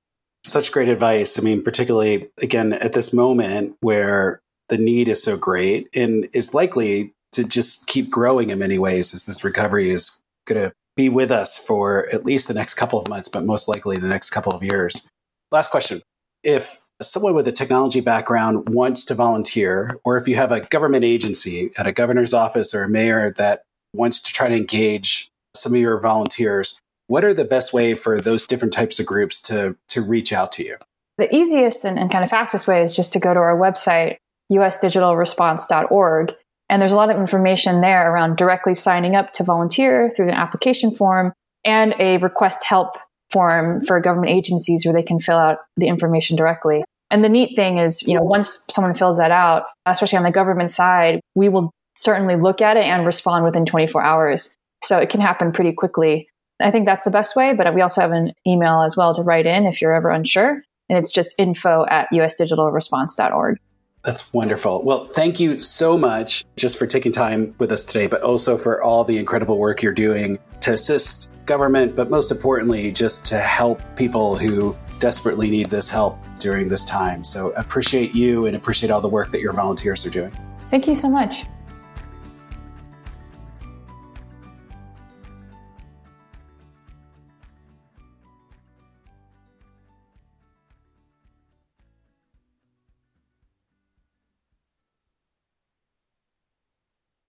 Such 0.46 0.72
great 0.72 0.90
advice. 0.90 1.38
I 1.38 1.42
mean, 1.42 1.64
particularly 1.64 2.30
again 2.42 2.74
at 2.74 2.94
this 2.94 3.14
moment 3.14 3.76
where 3.82 4.40
the 4.70 4.78
need 4.78 5.08
is 5.08 5.22
so 5.22 5.38
great 5.38 5.88
and 5.94 6.30
is 6.34 6.54
likely 6.54 7.14
to 7.34 7.44
just 7.44 7.88
keep 7.88 8.10
growing 8.10 8.50
in 8.50 8.60
many 8.60 8.80
ways 8.80 9.14
as 9.14 9.26
this 9.26 9.44
recovery 9.44 9.92
is 9.92 10.22
going 10.46 10.62
to 10.62 10.74
be 10.96 11.10
with 11.10 11.32
us 11.32 11.58
for 11.58 12.10
at 12.14 12.26
least 12.26 12.48
the 12.48 12.54
next 12.54 12.76
couple 12.76 13.00
of 13.00 13.08
months, 13.08 13.30
but 13.30 13.46
most 13.46 13.68
likely 13.68 13.98
the 13.98 14.08
next 14.08 14.32
couple 14.32 14.54
of 14.54 14.64
years. 14.64 15.10
Last 15.52 15.72
question. 15.72 16.02
If 16.44 16.84
someone 17.02 17.34
with 17.34 17.48
a 17.48 17.52
technology 17.52 18.02
background 18.02 18.70
wants 18.70 19.06
to 19.06 19.16
volunteer, 19.16 20.00
or 20.04 20.18
if 20.18 20.28
you 20.28 20.36
have 20.36 20.52
a 20.52 20.62
government 20.62 21.06
agency 21.06 21.72
at 21.78 21.88
a 21.88 21.92
governor's 21.92 22.34
office 22.34 22.74
or 22.74 22.84
a 22.84 22.90
mayor 22.90 23.34
that 23.38 23.64
wants 23.94 24.22
to 24.22 24.34
try 24.34 24.50
to 24.50 24.56
engage 24.56 25.30
some 25.56 25.74
of 25.74 25.80
your 25.80 26.00
volunteers, 26.00 26.80
what 27.08 27.24
are 27.24 27.34
the 27.34 27.46
best 27.46 27.74
way 27.74 27.96
for 27.96 28.22
those 28.22 28.46
different 28.46 28.74
types 28.74 29.00
of 29.00 29.06
groups 29.06 29.42
to, 29.42 29.76
to 29.88 30.02
reach 30.02 30.34
out 30.34 30.52
to 30.54 30.64
you? 30.64 30.78
The 31.18 31.34
easiest 31.34 31.84
and, 31.86 32.00
and 32.00 32.12
kind 32.12 32.24
of 32.24 32.30
fastest 32.30 32.68
way 32.68 32.84
is 32.84 32.96
just 32.96 33.14
to 33.14 33.20
go 33.20 33.34
to 33.34 33.40
our 33.40 33.58
website, 33.58 34.18
usdigitalresponse.org. 34.52 36.34
And 36.70 36.82
there's 36.82 36.92
a 36.92 36.96
lot 36.96 37.10
of 37.10 37.18
information 37.18 37.82
there 37.82 38.14
around 38.14 38.38
directly 38.38 38.76
signing 38.76 39.16
up 39.16 39.34
to 39.34 39.44
volunteer 39.44 40.12
through 40.16 40.28
an 40.28 40.36
application 40.36 40.96
form 40.96 41.34
and 41.66 41.96
a 42.00 42.18
request 42.18 42.64
help 42.64 42.96
form 43.32 43.84
for 43.86 44.00
government 44.00 44.32
agencies 44.32 44.86
where 44.86 44.94
they 44.94 45.04
can 45.04 45.20
fill 45.20 45.38
out 45.38 45.58
the 45.78 45.88
information 45.88 46.36
directly. 46.36 46.84
And 47.12 47.24
the 47.24 47.30
neat 47.30 47.56
thing 47.56 47.80
is, 47.80 48.04
you 48.04 48.16
know, 48.16 48.24
once 48.24 48.66
someone 48.70 48.94
fills 48.94 49.18
that 49.18 49.32
out, 49.32 49.64
especially 49.86 50.18
on 50.18 50.24
the 50.24 50.32
government 50.32 50.72
side, 50.72 51.22
we 51.36 51.50
will 51.50 51.72
certainly 51.96 52.36
look 52.36 52.62
at 52.62 52.78
it 52.78 52.86
and 52.86 53.06
respond 53.06 53.46
within 53.46 53.66
24 53.66 54.04
hours. 54.04 54.56
So 54.84 54.98
it 54.98 55.10
can 55.10 55.20
happen 55.20 55.52
pretty 55.52 55.74
quickly. 55.74 56.30
I 56.62 56.72
think 56.72 56.86
that's 56.86 57.04
the 57.04 57.12
best 57.12 57.36
way, 57.36 57.54
but 57.54 57.74
we 57.74 57.82
also 57.82 58.02
have 58.02 58.12
an 58.12 58.32
email 58.46 58.82
as 58.82 58.96
well 58.96 59.14
to 59.16 59.22
write 59.22 59.46
in 59.46 59.66
if 59.66 59.82
you're 59.82 59.94
ever 59.94 60.10
unsure. 60.10 60.62
And 60.88 60.98
it's 60.98 61.12
just 61.12 61.36
info 61.38 61.86
at 61.90 62.08
usdigitalresponse.org. 62.14 63.58
That's 64.04 64.34
wonderful. 64.34 64.84
Well, 64.84 65.06
thank 65.06 65.40
you 65.40 65.62
so 65.62 65.98
much 65.98 66.46
just 66.56 66.80
for 66.80 66.88
taking 66.88 67.12
time 67.12 67.54
with 67.60 67.72
us 67.72 67.86
today, 67.86 68.08
but 68.08 68.22
also 68.22 68.58
for 68.58 68.82
all 68.82 69.04
the 69.04 69.18
incredible 69.18 69.58
work 69.58 69.82
you're 69.82 69.94
doing 69.94 70.40
to 70.62 70.74
assist 70.74 71.32
government, 71.46 71.96
but 71.96 72.10
most 72.10 72.32
importantly, 72.32 72.92
just 72.92 73.26
to 73.28 73.40
help 73.40 73.82
people 73.96 74.38
who 74.38 74.76
desperately 75.00 75.50
need 75.50 75.68
this 75.68 75.90
help 75.90 76.18
during 76.40 76.68
this 76.68 76.86
time. 76.86 77.24
So 77.24 77.52
appreciate 77.52 78.14
you 78.14 78.46
and 78.46 78.56
appreciate 78.56 78.92
all 78.92 79.02
the 79.02 79.10
work 79.10 79.32
that 79.32 79.42
your 79.42 79.54
volunteers 79.54 80.06
are 80.06 80.10
doing. 80.10 80.32
Thank 80.70 80.88
you 80.88 80.96
so 80.96 81.10
much. 81.10 81.46